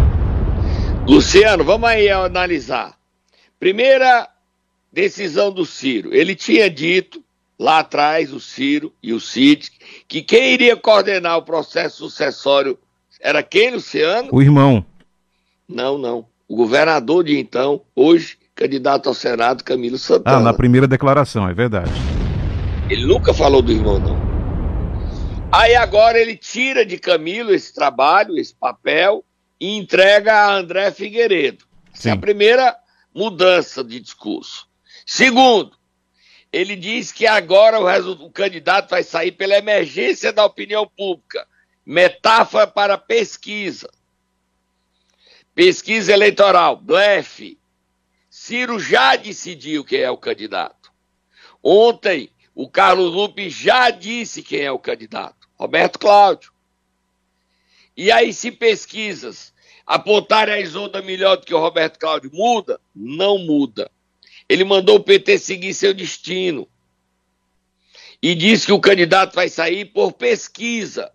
Luciano, 1.07 1.63
vamos 1.65 1.89
aí 1.89 2.09
analisar. 2.09 2.95
Primeira 3.61 4.27
decisão 4.91 5.53
do 5.53 5.67
Ciro. 5.67 6.15
Ele 6.15 6.35
tinha 6.35 6.71
dito 6.71 7.23
lá 7.59 7.81
atrás, 7.81 8.33
o 8.33 8.41
Ciro 8.41 8.91
e 9.03 9.13
o 9.13 9.21
Cid, 9.21 9.71
que 10.09 10.23
quem 10.23 10.55
iria 10.55 10.77
coordenar 10.77 11.37
o 11.37 11.43
processo 11.43 11.99
sucessório 11.99 12.79
era 13.21 13.43
quem, 13.43 13.73
Luciano? 13.73 14.29
O 14.33 14.41
irmão. 14.41 14.85
Não, 15.69 15.99
não. 15.99 16.27
O 16.49 16.57
governador 16.57 17.23
de 17.25 17.39
então, 17.39 17.83
hoje, 17.95 18.39
candidato 18.55 19.09
ao 19.09 19.15
Senado, 19.15 19.63
Camilo 19.63 19.99
Santana. 19.99 20.39
Ah, 20.39 20.41
na 20.41 20.55
primeira 20.55 20.87
declaração, 20.87 21.49
é 21.49 21.53
verdade. 21.53 21.93
Ele 22.89 23.07
nunca 23.07 23.35
falou 23.35 23.61
do 23.61 23.73
irmão, 23.73 23.99
não. 23.99 24.25
Aí 25.53 25.75
agora 25.75 26.19
ele 26.19 26.37
tira 26.37 26.85
de 26.85 26.99
Camilo 26.99 27.53
esse 27.53 27.73
trabalho, 27.75 28.37
esse 28.37 28.55
papel, 28.55 29.25
e 29.61 29.77
entrega 29.77 30.33
a 30.35 30.55
André 30.55 30.91
Figueiredo. 30.91 31.65
É 32.05 32.11
a 32.11 32.17
primeira 32.17 32.77
mudança 33.15 33.85
de 33.85 34.01
discurso. 34.01 34.69
Segundo, 35.07 35.77
ele 36.53 36.77
diz 36.77 37.13
que 37.13 37.27
agora 37.27 37.81
o, 37.81 38.13
o 38.27 38.31
candidato 38.31 38.91
vai 38.91 39.03
sair 39.03 39.33
pela 39.33 39.57
emergência 39.57 40.33
da 40.33 40.45
opinião 40.45 40.87
pública. 40.87 41.47
Metáfora 41.85 42.67
para 42.67 42.97
pesquisa. 42.97 43.91
Pesquisa 45.55 46.13
eleitoral, 46.13 46.77
blefe. 46.77 47.59
Ciro 48.31 48.79
já 48.79 49.17
decidiu 49.17 49.85
quem 49.85 50.01
é 50.01 50.11
o 50.11 50.17
candidato. 50.17 50.93
Ontem, 51.63 52.31
o 52.55 52.69
Carlos 52.69 53.13
Lupe 53.13 53.51
já 53.51 53.91
disse 53.91 54.43
quem 54.43 54.61
é 54.61 54.71
o 54.71 54.79
candidato. 54.79 55.49
Roberto 55.55 55.99
Cláudio. 55.99 56.54
E 57.97 58.11
aí, 58.11 58.33
se 58.33 58.51
pesquisas 58.51 59.53
apontarem 59.87 60.55
a 60.55 60.61
Isolda 60.61 61.03
melhor 61.03 61.37
do 61.37 61.47
que 61.47 61.55
o 61.55 61.61
Roberto 61.61 61.99
Cláudio, 61.99 62.31
muda? 62.33 62.81
Não 62.95 63.39
muda. 63.39 63.91
Ele 64.49 64.65
mandou 64.65 64.97
o 64.97 65.03
PT 65.03 65.39
seguir 65.39 65.75
seu 65.75 65.95
destino. 65.95 66.69
E 68.21 68.35
disse 68.35 68.67
que 68.67 68.73
o 68.73 68.81
candidato 68.81 69.35
vai 69.35 69.49
sair 69.49 69.87
por 69.87 70.13
pesquisa. 70.13 71.13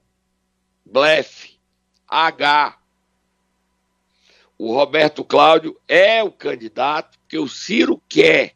Blefe. 0.85 1.59
H. 2.07 2.77
O 4.57 4.73
Roberto 4.73 5.23
Cláudio 5.23 5.79
é 5.87 6.23
o 6.23 6.31
candidato 6.31 7.19
que 7.27 7.37
o 7.37 7.47
Ciro 7.47 8.01
quer. 8.09 8.53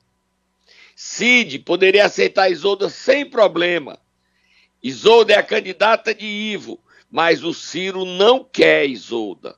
Cid 0.96 1.60
poderia 1.60 2.06
aceitar 2.06 2.52
Isolda 2.52 2.90
sem 2.90 3.30
problema. 3.30 4.00
Isolda 4.82 5.34
é 5.34 5.38
a 5.38 5.44
candidata 5.44 6.14
de 6.14 6.26
Ivo, 6.26 6.80
mas 7.14 7.44
o 7.44 7.54
Ciro 7.54 8.06
não 8.06 8.44
quer 8.44 8.90
Isolda. 8.90 9.56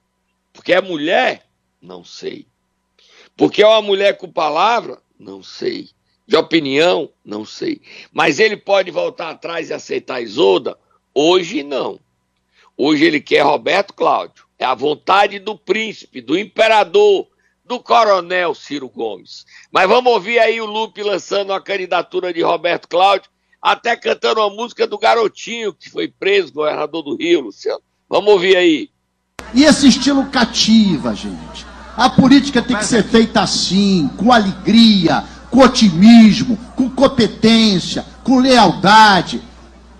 Porque 0.51 0.73
é 0.73 0.81
mulher? 0.81 1.47
Não 1.81 2.03
sei. 2.03 2.45
Porque 3.37 3.63
é 3.63 3.67
uma 3.67 3.81
mulher 3.81 4.17
com 4.17 4.29
palavra? 4.29 5.01
Não 5.17 5.41
sei. 5.41 5.89
De 6.27 6.35
opinião? 6.35 7.09
Não 7.23 7.45
sei. 7.45 7.81
Mas 8.11 8.39
ele 8.39 8.57
pode 8.57 8.91
voltar 8.91 9.29
atrás 9.29 9.69
e 9.69 9.73
aceitar 9.73 10.21
Isolda? 10.21 10.77
Hoje 11.13 11.63
não. 11.63 11.97
Hoje 12.75 13.05
ele 13.05 13.21
quer 13.21 13.43
Roberto 13.43 13.93
Cláudio. 13.93 14.45
É 14.59 14.65
a 14.65 14.75
vontade 14.75 15.39
do 15.39 15.57
príncipe, 15.57 16.19
do 16.19 16.37
imperador, 16.37 17.25
do 17.63 17.79
coronel 17.79 18.53
Ciro 18.53 18.89
Gomes. 18.89 19.45
Mas 19.71 19.87
vamos 19.87 20.11
ouvir 20.11 20.39
aí 20.39 20.59
o 20.59 20.65
Lupe 20.65 21.01
lançando 21.01 21.53
a 21.53 21.61
candidatura 21.61 22.33
de 22.33 22.41
Roberto 22.41 22.89
Cláudio, 22.89 23.31
até 23.65 23.95
cantando 23.95 24.41
uma 24.41 24.49
música 24.51 24.85
do 24.85 24.95
garotinho 24.95 25.73
que 25.73 25.89
foi 25.89 26.07
preso, 26.07 26.53
governador 26.53 27.01
do 27.01 27.15
Rio, 27.15 27.41
Luciano. 27.41 27.81
Vamos 28.07 28.31
ouvir 28.31 28.55
aí. 28.55 28.91
E 29.55 29.63
esse 29.63 29.87
estilo 29.87 30.27
cativa, 30.27 31.15
gente. 31.15 31.65
A 31.97 32.07
política 32.07 32.61
tem 32.61 32.77
que 32.77 32.85
ser 32.85 33.03
feita 33.03 33.41
assim, 33.41 34.07
com 34.17 34.31
alegria, 34.31 35.23
com 35.49 35.61
otimismo, 35.61 36.55
com 36.75 36.87
competência, 36.87 38.05
com 38.23 38.37
lealdade. 38.37 39.41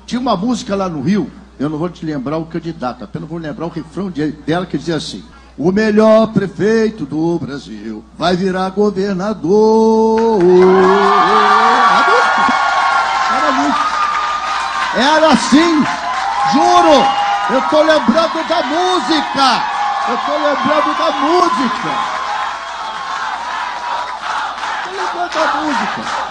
Tinha 0.06 0.22
uma 0.22 0.38
música 0.38 0.76
lá 0.76 0.88
no 0.88 1.02
Rio, 1.02 1.32
eu 1.58 1.68
não 1.68 1.80
vou 1.80 1.90
te 1.90 2.06
lembrar 2.06 2.38
o 2.38 2.46
candidato, 2.46 3.04
apenas 3.04 3.28
vou 3.28 3.40
lembrar 3.40 3.66
o 3.66 3.70
refrão 3.70 4.14
dela 4.46 4.68
que 4.68 4.78
dizia 4.78 4.98
assim: 4.98 5.24
O 5.58 5.72
melhor 5.72 6.28
prefeito 6.28 7.04
do 7.04 7.40
Brasil 7.40 8.06
vai 8.16 8.36
virar 8.36 8.70
governador. 8.70 10.40
Era 14.96 15.28
assim, 15.28 15.84
juro. 16.54 17.06
Eu 17.50 17.62
tô 17.70 17.82
lembrando 17.82 18.48
da 18.48 18.64
música. 18.64 19.64
Eu 20.08 20.18
tô 20.18 20.34
lembrando 20.34 20.98
da 20.98 21.12
música. 21.12 21.90
Tô 24.84 24.90
lembrando 24.92 25.34
da 25.34 25.62
música. 25.62 26.26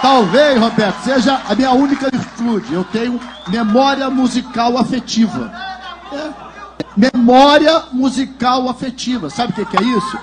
Talvez, 0.00 0.58
Roberto, 0.58 1.02
seja 1.02 1.42
a 1.48 1.54
minha 1.54 1.72
única 1.72 2.08
virtude. 2.10 2.72
Eu 2.72 2.84
tenho 2.84 3.20
memória 3.48 4.08
musical 4.08 4.78
afetiva. 4.78 5.52
É. 6.12 6.30
Memória 6.96 7.84
musical 7.92 8.68
afetiva. 8.68 9.28
Sabe 9.28 9.60
o 9.60 9.66
que 9.66 9.76
é 9.76 9.82
isso? 9.82 10.18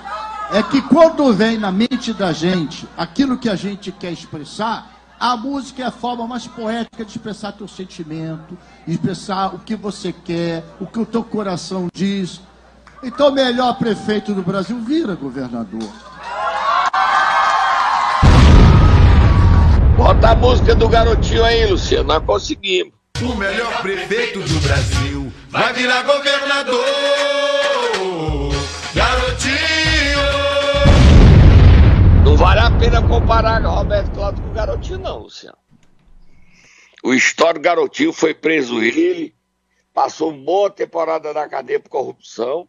É 0.52 0.62
que 0.62 0.80
quando 0.82 1.32
vem 1.34 1.58
na 1.58 1.70
mente 1.70 2.12
da 2.12 2.32
gente 2.32 2.88
aquilo 2.96 3.36
que 3.36 3.48
a 3.48 3.54
gente 3.54 3.92
quer 3.92 4.10
expressar, 4.12 4.97
a 5.18 5.36
música 5.36 5.82
é 5.82 5.86
a 5.86 5.90
forma 5.90 6.26
mais 6.26 6.46
poética 6.46 7.04
de 7.04 7.10
expressar 7.10 7.52
teu 7.52 7.66
sentimento, 7.66 8.56
expressar 8.86 9.54
o 9.54 9.58
que 9.58 9.74
você 9.74 10.12
quer, 10.12 10.64
o 10.80 10.86
que 10.86 10.98
o 10.98 11.06
teu 11.06 11.24
coração 11.24 11.88
diz. 11.92 12.40
Então, 13.02 13.28
o 13.28 13.32
melhor 13.32 13.76
prefeito 13.78 14.32
do 14.32 14.42
Brasil 14.42 14.78
vira 14.80 15.14
governador. 15.14 15.88
Bota 19.96 20.30
a 20.30 20.36
música 20.36 20.74
do 20.74 20.88
garotinho 20.88 21.44
aí, 21.44 21.66
Luciano. 21.66 22.08
Nós 22.08 22.24
conseguimos. 22.24 22.92
O 23.20 23.34
melhor 23.34 23.82
prefeito 23.82 24.38
do 24.40 24.60
Brasil 24.60 25.32
vai 25.50 25.72
virar 25.72 26.02
governador. 26.02 27.27
Queira 32.88 33.06
comparar 33.06 33.62
Roberto 33.62 34.10
Cláudio 34.12 34.42
com 34.42 34.48
o 34.48 34.54
garotinho, 34.54 34.98
não, 34.98 35.18
Luciano. 35.18 35.58
O 37.04 37.12
histórico 37.12 37.60
garotinho 37.60 38.14
foi 38.14 38.32
preso 38.32 38.82
ele, 38.82 39.34
passou 39.92 40.30
uma 40.30 40.42
boa 40.42 40.70
temporada 40.70 41.34
na 41.34 41.46
cadeia 41.46 41.78
por 41.78 41.90
corrupção. 41.90 42.66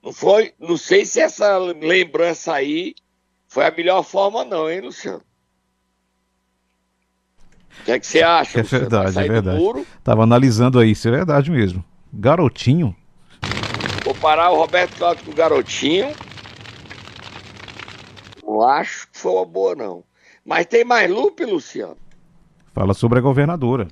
Não 0.00 0.12
foi, 0.12 0.54
não 0.56 0.76
sei 0.76 1.04
se 1.04 1.20
essa 1.20 1.58
lembrança 1.58 2.54
aí 2.54 2.94
foi 3.48 3.66
a 3.66 3.72
melhor 3.72 4.04
forma, 4.04 4.44
não, 4.44 4.70
hein, 4.70 4.82
Luciano? 4.82 5.22
O 7.80 7.84
que 7.84 7.90
é 7.90 7.98
que 7.98 8.06
você 8.06 8.22
acha? 8.22 8.60
É 8.60 8.62
verdade, 8.62 9.18
é 9.18 9.24
verdade. 9.24 9.58
muro? 9.58 9.84
Tava 10.04 10.22
analisando 10.22 10.78
aí, 10.78 10.92
isso 10.92 11.08
é 11.08 11.10
verdade 11.10 11.50
mesmo. 11.50 11.84
Garotinho. 12.12 12.94
Comparar 14.04 14.50
o 14.50 14.56
Roberto 14.56 14.96
Cláudio 14.96 15.24
com 15.24 15.32
o 15.32 15.34
garotinho, 15.34 16.14
não 18.50 18.62
acho 18.62 19.09
foi 19.20 19.32
uma 19.32 19.44
boa, 19.44 19.74
não. 19.74 20.04
Mas 20.44 20.66
tem 20.66 20.84
mais 20.84 21.10
Lupe, 21.10 21.44
Luciano? 21.44 21.96
Fala 22.72 22.94
sobre 22.94 23.18
a 23.18 23.22
governadora. 23.22 23.88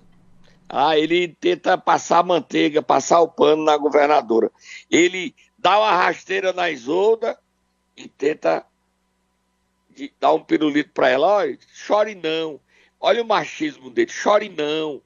Ah, 0.68 0.98
ele 0.98 1.28
tenta 1.28 1.78
passar 1.78 2.22
manteiga, 2.22 2.82
passar 2.82 3.20
o 3.20 3.28
pano 3.28 3.64
na 3.64 3.76
governadora. 3.76 4.50
Ele 4.90 5.34
dá 5.58 5.78
uma 5.78 5.92
rasteira 5.92 6.52
na 6.52 6.70
Isolda 6.70 7.38
e 7.96 8.06
tenta 8.06 8.64
dar 10.20 10.32
um 10.32 10.40
pirulito 10.40 10.90
pra 10.92 11.08
ela. 11.08 11.26
Olha, 11.26 11.58
chore 11.72 12.14
não. 12.14 12.60
Olha 13.00 13.22
o 13.22 13.26
machismo 13.26 13.90
dele, 13.90 14.10
chore 14.10 14.48
não. 14.48 15.00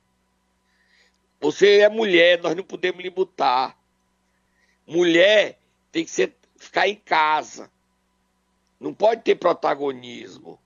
Você 1.41 1.79
é 1.79 1.89
mulher, 1.89 2.41
nós 2.41 2.55
não 2.55 2.65
podemos 2.65 3.03
lhe 3.03 3.11
botar. 3.11 3.77
Mulher 4.87 5.59
tem 5.91 6.05
que 6.05 6.11
ser, 6.11 6.37
ficar 6.57 6.89
em 6.89 6.97
casa. 6.97 7.71
Não 8.83 8.93
pode 8.93 9.23
ter 9.23 9.37
protagonismo. 9.37 10.59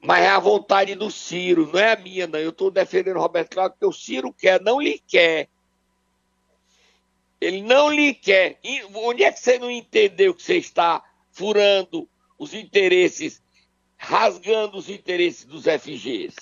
Mas 0.00 0.24
é 0.24 0.28
a 0.28 0.38
vontade 0.38 0.94
do 0.94 1.10
Ciro, 1.10 1.70
não 1.72 1.78
é 1.78 1.92
a 1.92 1.96
minha, 1.96 2.26
não. 2.26 2.38
Eu 2.38 2.50
estou 2.50 2.70
defendendo 2.70 3.16
o 3.16 3.20
Roberto 3.20 3.54
Cláudio 3.54 3.76
porque 3.78 3.86
o 3.86 3.92
Ciro 3.92 4.32
quer, 4.32 4.60
não 4.60 4.80
lhe 4.80 4.98
quer. 5.06 5.48
Ele 7.40 7.62
não 7.62 7.90
lhe 7.90 8.14
quer. 8.14 8.58
E 8.64 8.82
onde 8.94 9.22
é 9.22 9.30
que 9.30 9.40
você 9.40 9.58
não 9.58 9.70
entendeu 9.70 10.34
que 10.34 10.42
você 10.42 10.56
está 10.56 11.02
furando 11.30 12.08
os 12.38 12.54
interesses, 12.54 13.42
rasgando 13.96 14.78
os 14.78 14.88
interesses 14.88 15.44
dos 15.44 15.64
FGs? 15.64 16.36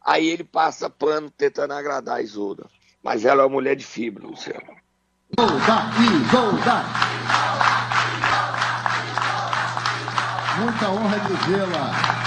Aí 0.00 0.26
ele 0.28 0.44
passa 0.44 0.90
pano 0.90 1.30
tentando 1.30 1.72
agradar 1.72 2.18
a 2.18 2.22
Isolda. 2.22 2.68
Mas 3.02 3.24
ela 3.24 3.42
é 3.42 3.46
uma 3.46 3.52
mulher 3.52 3.76
de 3.76 3.84
fibra, 3.84 4.26
Luciano. 4.26 4.76
Isolda, 5.38 5.90
Isolda. 6.26 6.82
Muita 10.60 10.90
honra 10.90 11.18
de 11.20 11.50
vê-la 11.50 12.22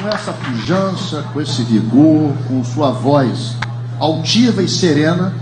com 0.00 0.08
essa 0.08 0.32
pujança, 0.32 1.22
com 1.32 1.40
esse 1.40 1.62
vigor, 1.62 2.32
com 2.48 2.62
sua 2.64 2.90
voz 2.90 3.56
altiva 3.98 4.62
e 4.62 4.68
serena. 4.68 5.32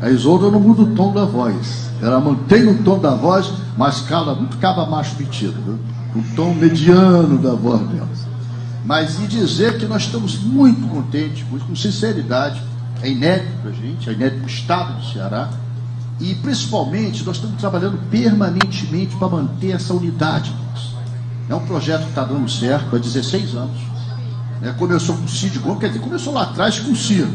A 0.00 0.10
Isolda 0.10 0.50
não 0.50 0.60
muda 0.60 0.82
o 0.82 0.94
tom 0.94 1.12
da 1.12 1.24
voz. 1.24 1.90
Ela 2.02 2.20
mantém 2.20 2.66
o 2.68 2.82
tom 2.82 2.98
da 2.98 3.14
voz, 3.14 3.52
mas 3.76 4.00
cala 4.00 4.34
muito 4.34 4.56
caba 4.58 4.86
macho 4.86 5.16
metido. 5.18 5.78
O 6.14 6.22
tom 6.34 6.54
mediano 6.54 7.38
da 7.38 7.54
voz 7.54 7.80
dela. 7.88 8.08
Mas 8.84 9.18
e 9.20 9.26
dizer 9.26 9.78
que 9.78 9.86
nós 9.86 10.02
estamos 10.02 10.38
muito 10.38 10.88
contentes, 10.88 11.44
com, 11.48 11.58
com 11.58 11.76
sinceridade, 11.76 12.62
é 13.02 13.10
inédito 13.10 13.52
para 13.62 13.70
a 13.70 13.74
gente, 13.74 14.08
é 14.08 14.12
inédito 14.12 14.40
para 14.40 14.46
o 14.46 14.50
Estado 14.50 14.94
do 14.94 15.12
Ceará, 15.12 15.48
e 16.18 16.34
principalmente 16.34 17.24
nós 17.24 17.36
estamos 17.36 17.58
trabalhando 17.58 17.98
permanentemente 18.10 19.16
para 19.16 19.28
manter 19.28 19.72
essa 19.72 19.94
unidade. 19.94 20.52
É 21.50 21.54
um 21.56 21.66
projeto 21.66 22.02
que 22.02 22.10
está 22.10 22.22
dando 22.22 22.48
certo 22.48 22.94
há 22.94 22.98
16 22.98 23.56
anos. 23.56 23.76
né? 24.60 24.72
Começou 24.78 25.16
com 25.16 25.24
o 25.24 25.28
Cid 25.28 25.58
Gomes, 25.58 25.80
quer 25.80 25.88
dizer, 25.88 25.98
começou 25.98 26.32
lá 26.32 26.42
atrás 26.44 26.78
com 26.78 26.92
o 26.92 26.96
Ciro. 26.96 27.28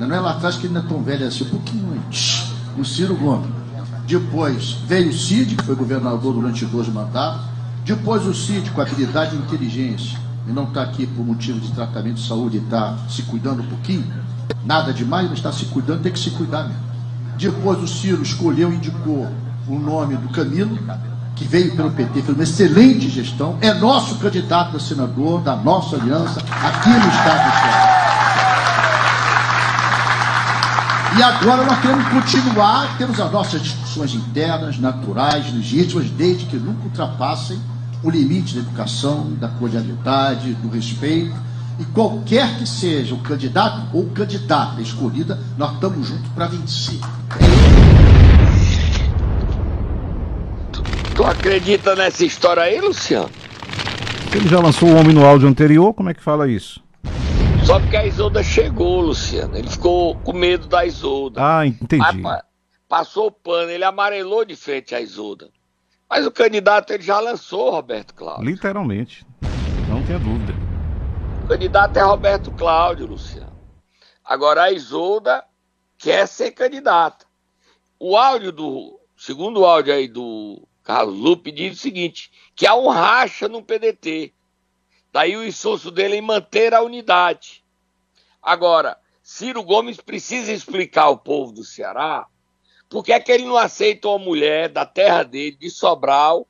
Não 0.00 0.12
é 0.12 0.18
lá 0.18 0.32
atrás 0.32 0.56
que 0.56 0.66
ele 0.66 0.74
não 0.74 0.80
é 0.80 0.84
tão 0.84 1.00
velho 1.00 1.24
assim, 1.24 1.44
um 1.44 1.50
pouquinho 1.50 1.94
antes, 1.94 2.50
o 2.76 2.84
Ciro 2.84 3.14
Gomes. 3.14 3.48
Depois 4.04 4.72
veio 4.88 5.10
o 5.10 5.12
Cid, 5.12 5.54
que 5.54 5.62
foi 5.62 5.76
governador 5.76 6.34
durante 6.34 6.66
12 6.66 6.90
mandatos. 6.90 7.42
Depois 7.84 8.26
o 8.26 8.34
Cid, 8.34 8.68
com 8.72 8.80
habilidade 8.80 9.36
e 9.36 9.38
inteligência, 9.38 10.18
e 10.48 10.50
não 10.50 10.64
está 10.64 10.82
aqui 10.82 11.06
por 11.06 11.24
motivo 11.24 11.60
de 11.60 11.70
tratamento 11.70 12.16
de 12.16 12.26
saúde, 12.26 12.58
está 12.58 12.98
se 13.08 13.22
cuidando 13.22 13.62
um 13.62 13.66
pouquinho. 13.66 14.12
Nada 14.64 14.92
demais, 14.92 15.28
mas 15.28 15.38
está 15.38 15.52
se 15.52 15.66
cuidando, 15.66 16.02
tem 16.02 16.10
que 16.10 16.18
se 16.18 16.30
cuidar 16.30 16.64
mesmo. 16.64 16.82
Depois 17.38 17.80
o 17.80 17.86
Ciro 17.86 18.22
escolheu 18.22 18.72
e 18.72 18.74
indicou 18.74 19.28
o 19.68 19.78
nome 19.78 20.16
do 20.16 20.28
Camilo, 20.30 20.76
que 21.42 21.48
veio 21.48 21.74
pelo 21.74 21.90
PT, 21.90 22.22
fez 22.22 22.28
uma 22.28 22.42
excelente 22.44 23.08
gestão, 23.08 23.58
é 23.60 23.74
nosso 23.74 24.16
candidato 24.16 24.76
a 24.76 24.80
senador 24.80 25.40
da 25.40 25.56
nossa 25.56 25.96
aliança 25.96 26.40
aqui 26.40 26.88
no 26.88 27.08
estado 27.08 27.50
do 27.50 27.58
Ceará. 27.58 28.02
E 31.18 31.22
agora 31.22 31.64
nós 31.64 31.80
queremos 31.80 32.08
continuar, 32.08 32.96
temos 32.96 33.20
as 33.20 33.30
nossas 33.30 33.60
discussões 33.60 34.14
internas, 34.14 34.78
naturais, 34.78 35.52
legítimas, 35.52 36.08
desde 36.10 36.46
que 36.46 36.56
nunca 36.56 36.84
ultrapassem 36.84 37.60
o 38.02 38.10
limite 38.10 38.54
da 38.54 38.60
educação, 38.60 39.34
da 39.34 39.48
cordialidade, 39.48 40.54
do 40.54 40.68
respeito. 40.70 41.34
E 41.78 41.84
qualquer 41.86 42.56
que 42.58 42.66
seja 42.66 43.14
o 43.14 43.18
candidato 43.18 43.82
ou 43.92 44.06
candidata 44.10 44.80
escolhida, 44.80 45.38
nós 45.58 45.74
estamos 45.74 46.06
juntos 46.06 46.28
para 46.34 46.46
vencer. 46.46 47.00
Tu 51.16 51.24
acredita 51.24 51.94
nessa 51.94 52.24
história 52.24 52.62
aí, 52.62 52.80
Luciano? 52.80 53.30
Ele 54.34 54.48
já 54.48 54.58
lançou 54.60 54.88
o 54.88 54.96
homem 54.96 55.12
no 55.14 55.24
áudio 55.26 55.46
anterior, 55.48 55.92
como 55.92 56.08
é 56.10 56.14
que 56.14 56.22
fala 56.22 56.48
isso? 56.48 56.82
Só 57.66 57.78
porque 57.78 57.96
a 57.96 58.06
Isolda 58.06 58.42
chegou, 58.42 59.00
Luciano. 59.00 59.56
Ele 59.56 59.68
ficou 59.68 60.16
com 60.16 60.32
medo 60.32 60.66
da 60.66 60.84
Isolda. 60.86 61.40
Ah, 61.42 61.66
entendi. 61.66 62.22
Pa- 62.22 62.44
passou 62.88 63.26
o 63.26 63.30
pano, 63.30 63.70
ele 63.70 63.84
amarelou 63.84 64.44
de 64.44 64.56
frente 64.56 64.94
à 64.94 65.00
Isolda. 65.00 65.50
Mas 66.08 66.26
o 66.26 66.30
candidato 66.30 66.92
ele 66.92 67.02
já 67.02 67.20
lançou, 67.20 67.70
Roberto 67.70 68.14
Cláudio. 68.14 68.44
Literalmente. 68.44 69.24
Não 69.88 70.02
tenha 70.02 70.18
dúvida. 70.18 70.52
O 71.44 71.48
candidato 71.48 71.96
é 71.98 72.02
Roberto 72.02 72.50
Cláudio, 72.52 73.06
Luciano. 73.06 73.52
Agora 74.24 74.62
a 74.64 74.72
Isolda 74.72 75.44
quer 75.98 76.26
ser 76.26 76.52
candidata. 76.52 77.26
O 77.98 78.16
áudio 78.16 78.50
do. 78.50 78.98
Segundo 79.16 79.60
o 79.60 79.64
áudio 79.66 79.94
aí 79.94 80.08
do 80.08 80.66
Carlos 80.82 81.18
Lupe, 81.18 81.52
diz 81.52 81.78
o 81.78 81.80
seguinte: 81.80 82.30
que 82.54 82.66
há 82.66 82.74
um 82.74 82.88
racha 82.88 83.48
no 83.48 83.62
PDT. 83.62 84.32
Daí 85.12 85.36
o 85.36 85.44
esforço 85.44 85.90
dele 85.90 86.16
em 86.16 86.22
manter 86.22 86.74
a 86.74 86.82
unidade. 86.82 87.62
Agora, 88.42 88.98
Ciro 89.22 89.62
Gomes 89.62 89.98
precisa 89.98 90.52
explicar 90.52 91.04
ao 91.04 91.18
povo 91.18 91.52
do 91.52 91.64
Ceará 91.64 92.26
por 92.88 93.04
que 93.04 93.12
é 93.12 93.20
que 93.20 93.32
ele 93.32 93.44
não 93.44 93.56
aceita 93.56 94.08
uma 94.08 94.18
mulher 94.18 94.68
da 94.68 94.84
terra 94.84 95.22
dele, 95.22 95.56
de 95.56 95.70
Sobral, 95.70 96.46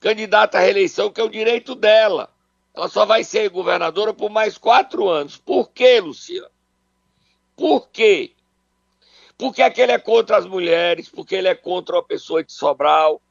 candidata 0.00 0.58
à 0.58 0.60
reeleição, 0.60 1.10
que 1.10 1.20
é 1.20 1.24
o 1.24 1.28
direito 1.28 1.76
dela. 1.76 2.34
Ela 2.74 2.88
só 2.88 3.06
vai 3.06 3.22
ser 3.22 3.48
governadora 3.50 4.12
por 4.12 4.30
mais 4.30 4.58
quatro 4.58 5.08
anos. 5.08 5.36
Por 5.36 5.70
quê, 5.70 6.00
Luciano? 6.00 6.50
Por 7.54 7.88
quê? 7.88 8.32
Porque 9.38 9.62
é 9.62 9.70
que 9.70 9.80
ele 9.80 9.92
é 9.92 9.98
contra 9.98 10.36
as 10.36 10.44
mulheres, 10.44 11.08
porque 11.08 11.36
ele 11.36 11.46
é 11.46 11.54
contra 11.54 11.94
uma 11.96 12.02
pessoa 12.02 12.42
de 12.42 12.52
Sobral. 12.52 13.22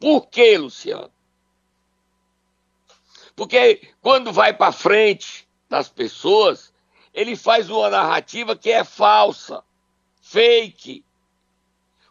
Por 0.00 0.28
quê, 0.28 0.56
Luciano? 0.56 1.12
Porque 3.36 3.88
quando 4.00 4.32
vai 4.32 4.52
para 4.54 4.72
frente 4.72 5.46
das 5.68 5.88
pessoas, 5.88 6.72
ele 7.12 7.36
faz 7.36 7.68
uma 7.68 7.90
narrativa 7.90 8.56
que 8.56 8.70
é 8.70 8.82
falsa, 8.82 9.62
fake. 10.22 11.04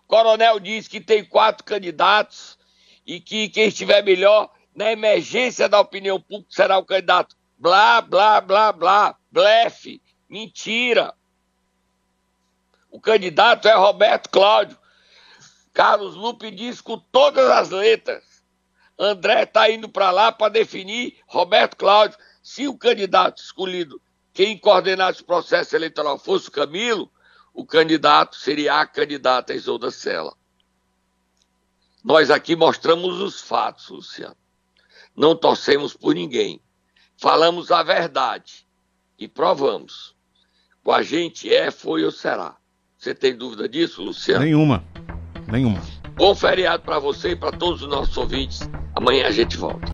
O 0.03 0.07
coronel 0.07 0.59
diz 0.59 0.87
que 0.87 1.01
tem 1.01 1.25
quatro 1.25 1.65
candidatos 1.65 2.57
e 3.05 3.19
que 3.19 3.49
quem 3.49 3.67
estiver 3.67 4.03
melhor 4.03 4.51
na 4.75 4.91
emergência 4.91 5.67
da 5.67 5.79
opinião 5.79 6.21
pública 6.21 6.51
será 6.51 6.77
o 6.77 6.85
candidato. 6.85 7.35
Blá, 7.57 8.01
blá, 8.01 8.39
blá, 8.39 8.71
blá. 8.71 9.15
Blefe. 9.31 10.01
Mentira. 10.29 11.13
O 12.91 12.99
candidato 12.99 13.67
é 13.67 13.73
Roberto 13.73 14.29
Cláudio. 14.29 14.77
Carlos 15.73 16.15
Lupe 16.15 16.51
diz 16.51 16.81
com 16.81 16.97
todas 16.97 17.49
as 17.49 17.69
letras. 17.69 18.23
André 18.97 19.43
está 19.43 19.69
indo 19.69 19.87
para 19.87 20.11
lá 20.11 20.31
para 20.31 20.51
definir 20.51 21.17
Roberto 21.25 21.77
Cláudio. 21.77 22.17
Se 22.43 22.67
o 22.67 22.77
candidato 22.77 23.41
escolhido, 23.41 24.01
quem 24.33 24.57
coordenasse 24.57 25.21
o 25.21 25.25
processo 25.25 25.75
eleitoral 25.75 26.17
fosse 26.17 26.49
o 26.49 26.51
Camilo, 26.51 27.11
o 27.53 27.65
candidato 27.65 28.35
seria 28.35 28.79
a 28.79 28.85
candidata 28.85 29.53
Isolda 29.53 29.91
Sela. 29.91 30.35
Nós 32.03 32.29
aqui 32.29 32.55
mostramos 32.55 33.19
os 33.19 33.41
fatos, 33.41 33.89
Luciano. 33.89 34.35
Não 35.15 35.35
torcemos 35.35 35.93
por 35.93 36.15
ninguém. 36.15 36.61
Falamos 37.17 37.71
a 37.71 37.83
verdade 37.83 38.65
e 39.17 39.27
provamos. 39.27 40.15
Com 40.83 40.93
a 40.93 41.01
gente 41.03 41.53
é, 41.53 41.69
foi 41.69 42.05
ou 42.05 42.11
será. 42.11 42.55
Você 42.97 43.13
tem 43.13 43.35
dúvida 43.35 43.67
disso, 43.67 44.01
Luciano? 44.01 44.45
Nenhuma. 44.45 44.83
Nenhuma. 45.51 45.81
Bom 46.15 46.35
feriado 46.35 46.83
para 46.83 46.99
você 46.99 47.31
e 47.31 47.35
para 47.35 47.51
todos 47.51 47.81
os 47.81 47.89
nossos 47.89 48.15
ouvintes. 48.17 48.69
Amanhã 48.95 49.27
a 49.27 49.31
gente 49.31 49.57
volta. 49.57 49.87